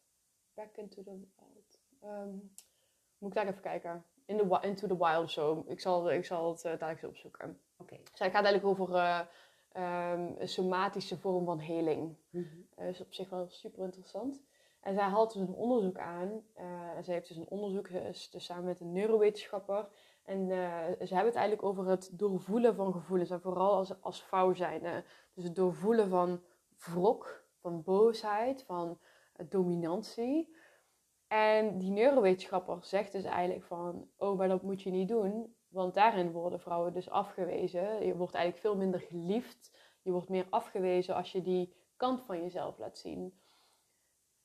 [0.54, 1.80] Back into the Wild.
[2.02, 2.30] Ehm,
[3.18, 4.06] moet ik daar even kijken?
[4.30, 5.64] In the, into the Wild of zo.
[5.68, 7.60] Ik zal, ik zal het eh, dadelijk eens opzoeken.
[7.78, 7.98] Oké.
[8.14, 9.20] Zij gaat eigenlijk over eh,
[9.72, 12.16] ehm, een somatische vorm van heling.
[12.76, 14.42] Dat is op zich wel super interessant.
[14.82, 16.44] En zij haalt dus een onderzoek aan.
[16.96, 17.90] en zij heeft dus een onderzoek
[18.32, 19.90] dus samen met een neurowetenschapper.
[20.24, 23.30] En ze hebben het eigenlijk over het doorvoelen van gevoelens.
[23.30, 25.04] En vooral als, als vrouw zijnde.
[25.34, 26.42] Dus het doorvoelen van
[26.78, 29.00] wrok, van boosheid, van
[29.50, 30.56] dominantie.
[31.30, 34.10] En die neurowetenschapper zegt dus eigenlijk van...
[34.18, 35.56] Oh, maar dat moet je niet doen.
[35.68, 38.06] Want daarin worden vrouwen dus afgewezen.
[38.06, 39.78] Je wordt eigenlijk veel minder geliefd.
[40.02, 43.40] Je wordt meer afgewezen als je die kant van jezelf laat zien.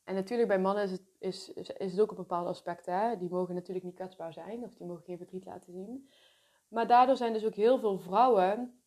[0.05, 2.95] En natuurlijk bij mannen is het, is, is, het ook op bepaalde aspecten.
[2.95, 3.16] Hè?
[3.16, 6.11] Die mogen natuurlijk niet kwetsbaar zijn of die mogen geen verdriet laten zien.
[6.68, 8.78] Maar daardoor zijn dus ook heel veel vrouwen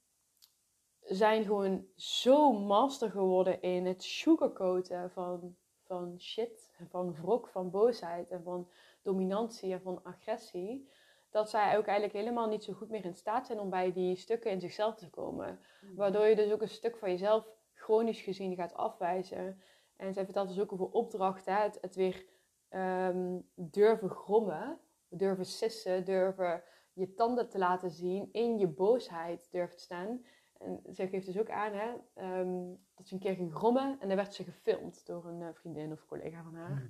[1.01, 8.29] zijn gewoon zo master geworden in het sugarcoaten van, van shit, van wrok, van boosheid
[8.29, 8.69] en van
[9.01, 10.89] dominantie en van agressie.
[11.29, 14.15] Dat zij ook eigenlijk helemaal niet zo goed meer in staat zijn om bij die
[14.15, 15.59] stukken in zichzelf te komen.
[15.95, 19.61] Waardoor je dus ook een stuk van jezelf chronisch gezien gaat afwijzen.
[19.95, 21.55] En zij vertelt dus ook over opdrachten.
[21.55, 22.25] Het, het weer
[22.69, 26.63] ehm, durven grommen, durven sissen, durven
[26.93, 30.25] je tanden te laten zien, in je boosheid durft staan.
[30.59, 34.07] En zij geeft dus ook aan hè, ehm, dat ze een keer ging grommen en
[34.07, 36.69] dan werd ze gefilmd door een eh, vriendin of collega van haar.
[36.69, 36.87] Mhm.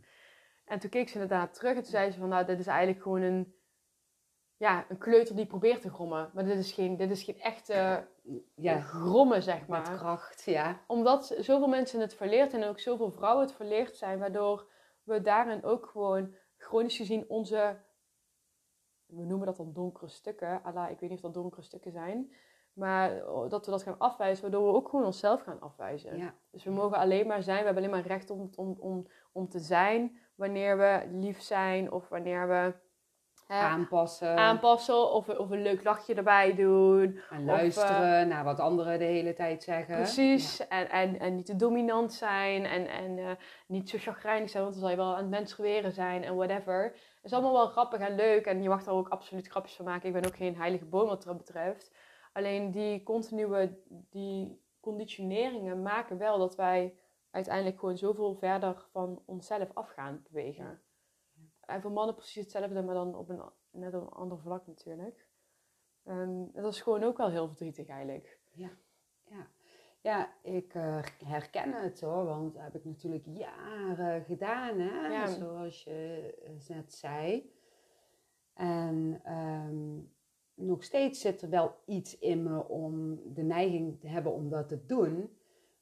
[0.65, 3.01] En toen keek ze inderdaad terug en toen zei ze van nou, dit is eigenlijk
[3.01, 3.55] gewoon een,
[4.57, 6.31] ja, een kleuter die probeert te grommen.
[6.33, 8.07] Maar dit is geen, dit is geen echte
[8.55, 10.81] Ja, grommen, zeg met maar kracht, ja.
[10.87, 14.69] omdat zoveel mensen het verleerd en ook zoveel vrouwen het verleerd zijn, waardoor
[15.03, 17.79] we daarin ook gewoon chronisch gezien onze,
[19.05, 22.33] we noemen dat dan donkere stukken, ala, ik weet niet of dat donkere stukken zijn,
[22.77, 26.17] maar dat we dat gaan afwijzen, waardoor we ook gewoon onszelf gaan afwijzen.
[26.17, 26.33] ja.
[26.51, 29.49] Dus we mogen alleen maar zijn, we hebben alleen maar recht om, om, om, om
[29.49, 32.73] te zijn wanneer we lief zijn of wanneer we
[33.47, 37.19] hè, Aanpassen aanpassen of, of een leuk lachje erbij doen.
[37.29, 39.95] en luisteren naar wat anderen de hele tijd zeggen.
[39.95, 43.31] Precies, en, en, en niet te dominant zijn en, en eh,
[43.67, 46.83] niet zo chagrijnig zijn, want dan zal je wel aan het menstrueren zijn en whatever.
[46.83, 49.85] Het is allemaal wel grappig en leuk en je mag daar ook absoluut grapjes van
[49.85, 50.07] maken.
[50.07, 51.91] Ik ben ook geen heilige boom wat dat betreft.
[52.37, 56.97] Alleen die continue, die conditioneringen maken wel dat wij
[57.31, 60.81] uiteindelijk gewoon zoveel verder van onszelf af gaan bewegen.
[61.59, 65.27] En voor mannen precies hetzelfde, maar dan op een, net op een ander vlak natuurlijk.
[66.03, 68.39] En dat is gewoon ook wel heel verdrietig eigenlijk.
[68.51, 68.69] Ja,
[69.23, 69.47] ja.
[70.01, 75.07] ja ik eh, herken het hoor, want dat heb ik natuurlijk jaren gedaan, hè?
[75.07, 75.27] Ja.
[75.27, 77.51] zoals je eh, net zei.
[78.53, 79.99] En ehm,
[80.57, 84.69] nog steeds zit er wel iets in me om de neiging te hebben om dat
[84.69, 85.37] te doen.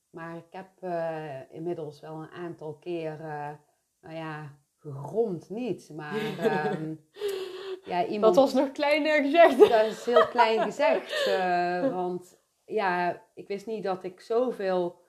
[0.09, 3.59] Maar ik heb eh, inmiddels wel een aantal keren,
[4.01, 6.95] nou ja, gegromd niet, maar ehm,
[7.91, 8.35] ja, iemand...
[8.35, 9.57] Dat was nog kleiner gezegd.
[9.69, 11.27] Dat is heel klein gezegd.
[11.27, 15.03] eh, want ja, ik wist niet dat ik zoveel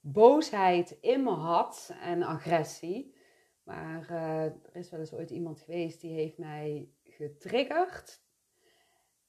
[0.00, 3.14] boosheid in me had en agressie.
[3.62, 8.24] Maar eh, er is wel eens ooit iemand geweest die heeft mij getriggerd.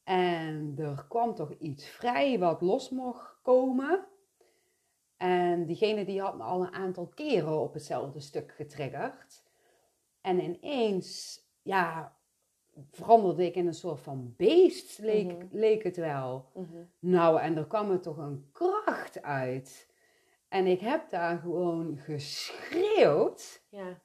[0.07, 4.05] En er kwam toch iets vrij wat los mocht komen.
[5.17, 9.43] En diegene die had me al een aantal keren op hetzelfde stuk getriggerd.
[10.21, 12.15] En ineens, ja,
[12.91, 15.45] veranderde ik in een soort van beest, leek, Mhm.
[15.51, 16.51] leek het wel.
[16.53, 16.83] Mhm.
[16.99, 19.89] Nou, en er kwam er toch een kracht uit.
[20.47, 24.01] En ik heb daar gewoon geschreeuwd Ja.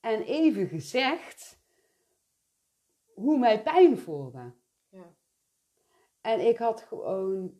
[0.00, 1.58] en even gezegd
[3.14, 4.52] hoe mij pijn voelde.
[6.24, 7.52] En ik had gewoon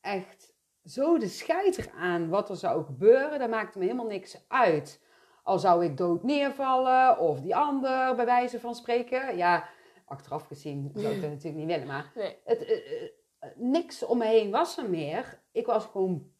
[0.00, 0.54] echt
[0.84, 3.38] zo de scheid aan wat er zou gebeuren.
[3.38, 5.02] Dat maakte me helemaal niks uit.
[5.42, 9.36] Al zou ik dood neervallen of die ander bij wijze van spreken.
[9.36, 9.68] Ja,
[10.04, 11.86] achteraf gezien zou ik dat natuurlijk niet willen.
[11.86, 12.36] Maar Nee.
[12.44, 13.10] het, eh, eh,
[13.56, 15.42] niks om me heen was er meer.
[15.52, 16.32] Ik was gewoon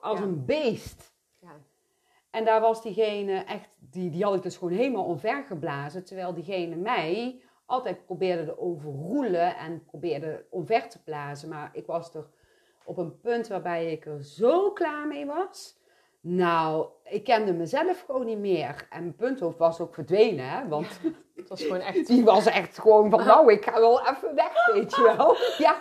[0.00, 0.24] als Ja.
[0.24, 1.14] een beest.
[1.40, 1.60] Ja.
[2.30, 6.04] En daar was diegene echt, die, die had ik dus gewoon helemaal omvergeblazen.
[6.04, 11.48] Terwijl diegene mij altijd probeerde te overroelen en probeerde omver te blazen.
[11.48, 12.26] Maar ik was er
[12.84, 15.82] op een punt waarbij ik er zo klaar mee was.
[16.20, 18.86] Nou, ik kende mezelf gewoon niet meer.
[18.90, 20.68] En mijn punthoofd was ook verdwenen, hè.
[20.68, 21.00] Want
[21.34, 22.06] Het was gewoon echt...
[22.14, 25.36] die was echt gewoon van, nou, ik ga wel even weg, weet je wel.
[25.66, 25.76] Ja.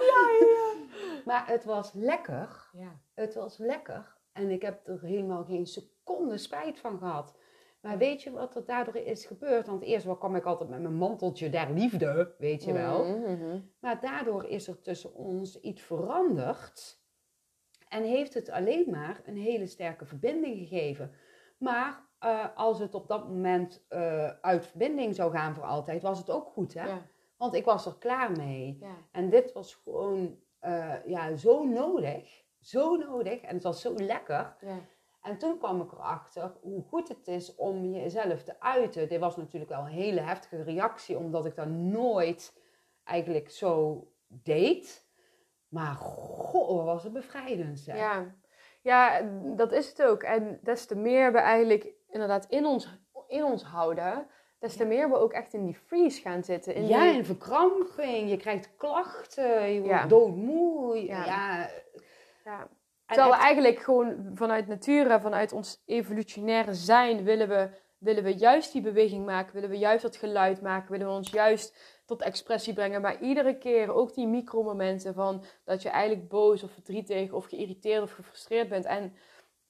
[1.26, 2.70] Maar het was lekker.
[2.74, 3.00] Ja.
[3.14, 4.16] Het was lekker.
[4.34, 7.36] En ik heb er helemaal geen seconde spijt van gehad.
[7.84, 9.68] Maar weet je wat er daardoor is gebeurd?
[9.68, 13.06] Want eerst wel kwam ik altijd met mijn manteltje der liefde, weet je wel.
[13.06, 13.60] Mhm.
[13.80, 17.02] Maar daardoor is er tussen ons iets veranderd.
[17.90, 21.12] En heeft het alleen maar een hele sterke verbinding gegeven.
[21.58, 26.18] Maar eh, als het op dat moment eh, uit verbinding zou gaan voor altijd, was
[26.18, 26.88] het ook goed, hè?
[26.88, 27.08] Ja.
[27.38, 28.78] Want ik was er klaar mee.
[28.80, 28.98] Ja.
[29.12, 32.44] En dit was gewoon eh, ja, zo nodig.
[32.60, 33.42] Zo nodig.
[33.42, 34.56] En het was zo lekker.
[34.62, 34.80] Ja.
[35.24, 39.08] En toen kwam ik erachter hoe goed het is om jezelf te uiten.
[39.10, 42.54] Dit was natuurlijk wel een hele heftige reactie, omdat ik dat nooit
[43.04, 45.06] eigenlijk zo deed.
[45.70, 47.80] Maar goh, wat was het bevrijdend.
[47.80, 47.96] zeg.
[47.98, 48.36] Ja.
[48.82, 49.22] ja,
[49.56, 50.24] dat is het ook.
[50.24, 52.88] En des te meer we eigenlijk inderdaad in ons,
[53.28, 54.28] in ons houden,
[54.60, 56.74] des te meer we ook echt in die freeze gaan zitten.
[56.76, 58.30] In ja, die- en verkramping.
[58.30, 59.72] Je krijgt klachten.
[59.74, 60.08] Je wordt Ja.
[60.08, 61.06] doodmoe.
[61.06, 61.26] Ja.
[61.26, 61.70] Ja.
[62.46, 62.68] ja.
[63.14, 68.72] Terwijl we eigenlijk gewoon vanuit nature, vanuit ons evolutionaire zijn, willen we, willen we juist
[68.72, 72.74] die beweging maken, willen we juist dat geluid maken, willen we ons juist tot expressie
[72.74, 73.02] brengen.
[73.02, 78.02] Maar iedere keer ook die micromomenten van dat je eigenlijk boos of verdrietig of geïrriteerd
[78.04, 79.16] of gefrustreerd bent en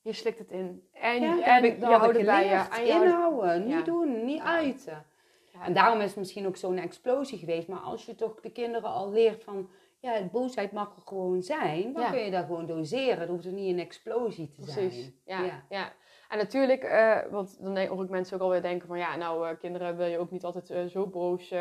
[0.01, 0.87] je slikt het in.
[0.93, 2.49] En, Ja, en je houdt het bij je.
[2.49, 2.77] geleerd.
[2.77, 3.75] En je houdt- Inhouden, Ja.
[3.75, 5.05] niet doen, niet uiten.
[5.53, 5.65] Ja.
[5.65, 7.67] En daarom is het misschien ook zo'n explosie geweest.
[7.67, 9.69] Maar als je toch de kinderen al leert van...
[10.03, 11.93] Ja, boosheid mag er gewoon zijn.
[11.93, 12.09] Dan Ja.
[12.09, 13.19] kun je dat gewoon doseren.
[13.19, 15.13] Het hoeft er niet een explosie te Precies, zijn.
[15.25, 15.63] ja, Ja.
[15.69, 15.91] ja.
[16.29, 18.97] En natuurlijk, eh, want dan denk- hoor ik mensen ook alweer denken van...
[18.97, 21.53] Ja, nou, eh, kinderen wil je ook niet altijd eh, zo boos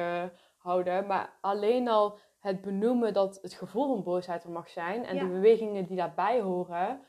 [0.58, 1.06] houden.
[1.06, 5.04] Maar alleen al het benoemen dat het gevoel van boosheid er mag zijn...
[5.04, 5.20] en Ja.
[5.22, 7.00] de bewegingen die daarbij horen,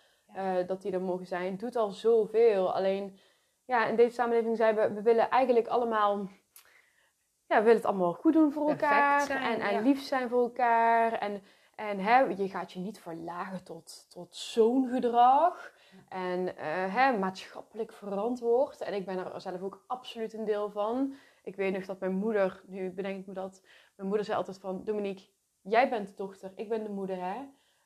[0.68, 1.58] dat die er mogen zijn...
[1.58, 2.74] doet al zoveel.
[2.74, 3.20] Alleen,
[3.66, 4.94] ja, in deze samenleving zijn we...
[4.94, 6.30] We willen eigenlijk allemaal...
[7.54, 9.22] Ja, we willen het allemaal goed doen voor Perfect elkaar.
[9.26, 9.80] zijn, en, en ja.
[9.80, 11.14] lief zijn voor elkaar.
[11.14, 11.42] En,
[11.76, 15.74] en hè, je gaat je niet verlagen tot, tot zo'n gedrag.
[16.10, 18.82] En eh, hè, maatschappelijk verantwoord.
[18.82, 21.14] En ik ben er zelf ook absoluut een deel van.
[21.44, 23.62] Ik weet nog dat mijn moeder, nu bedenk ik me dat,
[23.96, 25.26] mijn moeder zei altijd van, Dominique,
[25.62, 27.36] jij bent de dochter, ik ben de moeder, hè.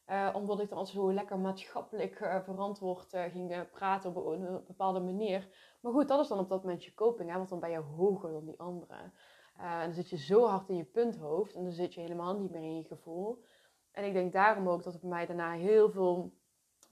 [0.05, 4.63] Eh, omdat ik dan zo lekker maatschappelijk eh, verantwoord eh, ging praten op een, een
[4.67, 5.47] bepaalde manier.
[5.81, 7.77] Maar goed, dat is dan op dat moment je coping, hè, want dan ben je
[7.77, 9.13] hoger dan die anderen.
[9.57, 12.39] Eh, en dan zit je zo hard in je punthoofd en dan zit je helemaal
[12.39, 13.43] niet meer in je gevoel.
[13.91, 16.33] En ik denk daarom ook dat er bij mij daarna heel veel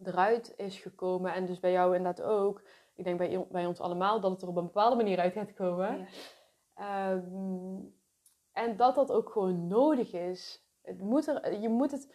[0.03, 1.33] eruit is gekomen.
[1.33, 2.61] En dus bij jou inderdaad ook.
[2.95, 5.53] Ik denk bij, bij ons allemaal dat het er op een bepaalde manier uit gaat
[5.53, 5.97] komen.
[5.97, 6.05] Ja.
[6.75, 7.79] Ehm,
[8.51, 10.65] en dat dat ook gewoon nodig is.
[10.81, 12.13] Het moet er, je moet het,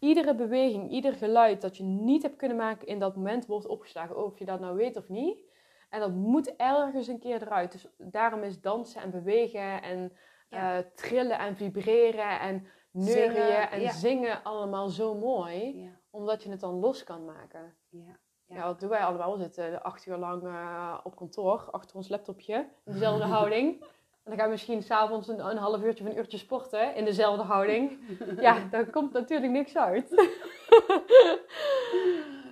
[0.00, 4.24] iedere beweging, ieder geluid dat je niet hebt kunnen maken in dat moment wordt opgeslagen.
[4.24, 5.47] Of je dat nou weet of niet.
[5.88, 7.72] En dat moet ergens een keer eruit.
[7.72, 10.12] Dus daarom is dansen en bewegen en
[10.48, 10.76] Ja.
[10.78, 13.90] eh, trillen en vibreren en neurien en ja.
[13.92, 15.82] zingen allemaal zo mooi.
[15.82, 15.90] Ja.
[16.10, 17.74] Omdat je het dan los kan maken.
[17.88, 18.18] Ja.
[18.46, 19.32] Ja, wat doen wij allemaal?
[19.36, 23.82] We zitten acht uur lang eh, op kantoor, achter ons laptopje, in dezelfde houding.
[23.82, 27.04] En dan gaan we misschien s'avonds een, een half uurtje of een uurtje sporten in
[27.04, 27.98] dezelfde houding.
[28.40, 30.08] Ja, daar komt natuurlijk niks uit.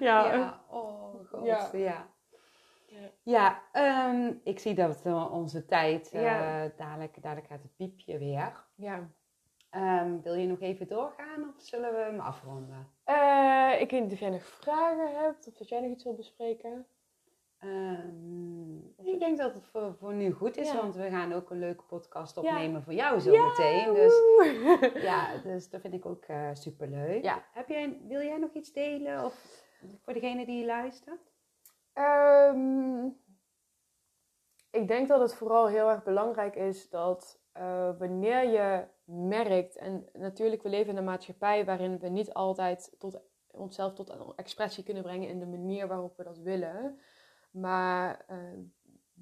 [0.00, 2.08] ja, Ja, oh god, Ja.
[3.00, 3.00] Ja.
[3.00, 3.10] Ja.
[3.22, 6.68] Ja, ehm, ik zie dat eh, onze tijd, eh, Ja.
[6.76, 8.64] dadelijk, dadelijk gaat het piepje weer.
[8.74, 9.08] ja.
[9.70, 12.88] Ehm, wil je nog even doorgaan of zullen we hem afronden?
[13.04, 16.14] Eh, ik weet niet of jij nog vragen hebt of dat jij nog iets wil
[16.14, 16.86] bespreken.
[17.58, 18.76] Ehm,
[19.06, 20.76] ik denk dat het voor, voor nu goed is, Ja.
[20.76, 22.40] want we gaan ook een leuke podcast Ja.
[22.42, 23.94] opnemen voor jou zo meteen.
[23.94, 24.14] Dus
[25.02, 27.24] ja, dus dat vind ik ook super superleuk.
[27.24, 27.44] Ja.
[27.52, 29.64] Heb jij, wil jij nog iets delen of
[30.02, 31.34] voor degene die luistert?
[31.96, 33.06] Ehm,
[34.70, 40.08] ik denk dat het vooral heel erg belangrijk is dat eh, wanneer je merkt, en
[40.12, 43.20] natuurlijk we leven in een maatschappij waarin we niet altijd tot
[43.50, 47.00] onszelf tot expressie kunnen brengen in de manier waarop we dat willen,
[47.50, 48.38] maar eh,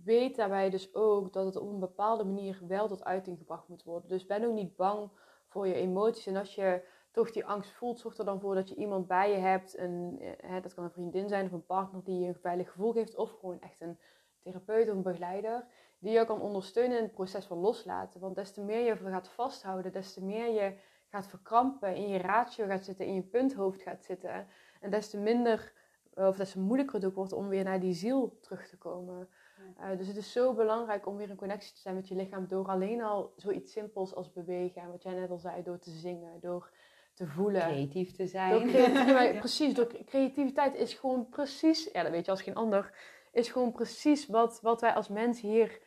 [0.04, 3.84] weet daarbij dus ook dat het op een bepaalde manier wel tot uiting gebracht moet
[3.84, 4.08] worden.
[4.08, 5.10] Dus ben ook niet bang
[5.48, 6.84] voor je emoties en als je
[7.14, 9.78] toch die angst voelt, zorg er dan voor dat je iemand bij je hebt.
[9.78, 12.70] Een, eh, hè, dat kan een vriendin zijn of een partner die je een veilig
[12.70, 13.16] gevoel geeft.
[13.16, 13.98] Of gewoon echt een
[14.42, 15.64] therapeut of een begeleider.
[15.98, 18.20] Die je kan ondersteunen in het proces van loslaten.
[18.20, 20.74] Want des te meer je gaat vasthouden, des te meer je
[21.08, 24.46] gaat verkrampen, in je ratio gaat zitten, in je punthoofd gaat zitten.
[24.80, 25.72] En des te minder,
[26.14, 28.78] eh, of des te moeilijker het ook wordt om weer naar die ziel terug te
[28.78, 29.28] komen.
[29.76, 32.46] Eh, dus het is zo belangrijk om weer in connectie te zijn met je lichaam
[32.46, 34.82] door alleen al zoiets simpels als bewegen.
[34.82, 36.70] En wat jij net al zei, door te zingen, door
[37.14, 37.62] te voelen.
[37.62, 38.70] Creatief te zijn.
[39.38, 42.98] precies, door creativiteit is gewoon precies, ja dat weet je als geen ander,
[43.32, 45.80] is gewoon precies wat, wat wij als mens hier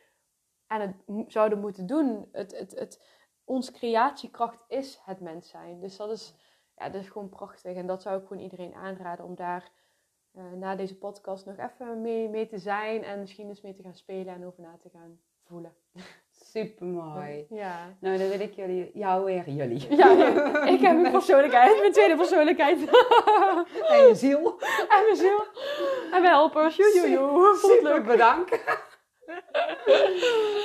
[0.66, 0.94] aan het
[1.32, 2.28] zouden moeten doen.
[2.32, 3.04] Het, het, het,
[3.44, 5.80] ons creatiekracht is het mens zijn.
[5.80, 6.34] Dus dat is,
[6.76, 7.76] ja, dat is gewoon prachtig.
[7.76, 9.70] En dat zou ik gewoon iedereen aanraden om daar
[10.32, 13.82] eh, na deze podcast nog even mee, mee te zijn en misschien eens mee te
[13.82, 15.76] gaan spelen en over na te gaan voelen.
[16.52, 17.46] Super mooi.
[17.48, 17.96] Ja.
[18.00, 19.96] Nou, dan wil ik jullie, jou weer, jullie.
[19.96, 20.26] Ja, ja.
[20.74, 22.78] ik heb mijn persoonlijkheid, mijn tweede persoonlijkheid.
[23.88, 24.60] En je ziel.
[24.88, 25.44] en mijn ziel.
[26.12, 26.76] En mijn helpers.
[26.76, 26.86] Het
[27.60, 28.06] Super leuk.
[28.06, 28.52] bedankt.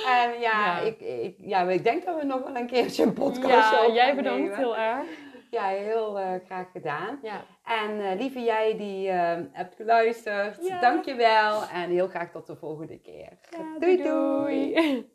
[0.06, 0.78] en ja, Ja.
[0.78, 4.14] Ik, ik, ja, ik denk dat we nog wel een keertje een podcast Ja, jij
[4.14, 4.56] bedankt nemen.
[4.56, 5.04] heel erg.
[5.50, 7.18] Ja, heel eh, graag gedaan.
[7.22, 7.44] Ja.
[7.64, 10.80] En eh, lieve jij die eh, hebt geluisterd, Ja.
[10.80, 11.62] dankjewel.
[11.72, 13.28] En heel graag tot de volgende keer.
[13.50, 14.02] Ja, doei.
[14.02, 14.72] doei.
[14.74, 15.12] doei.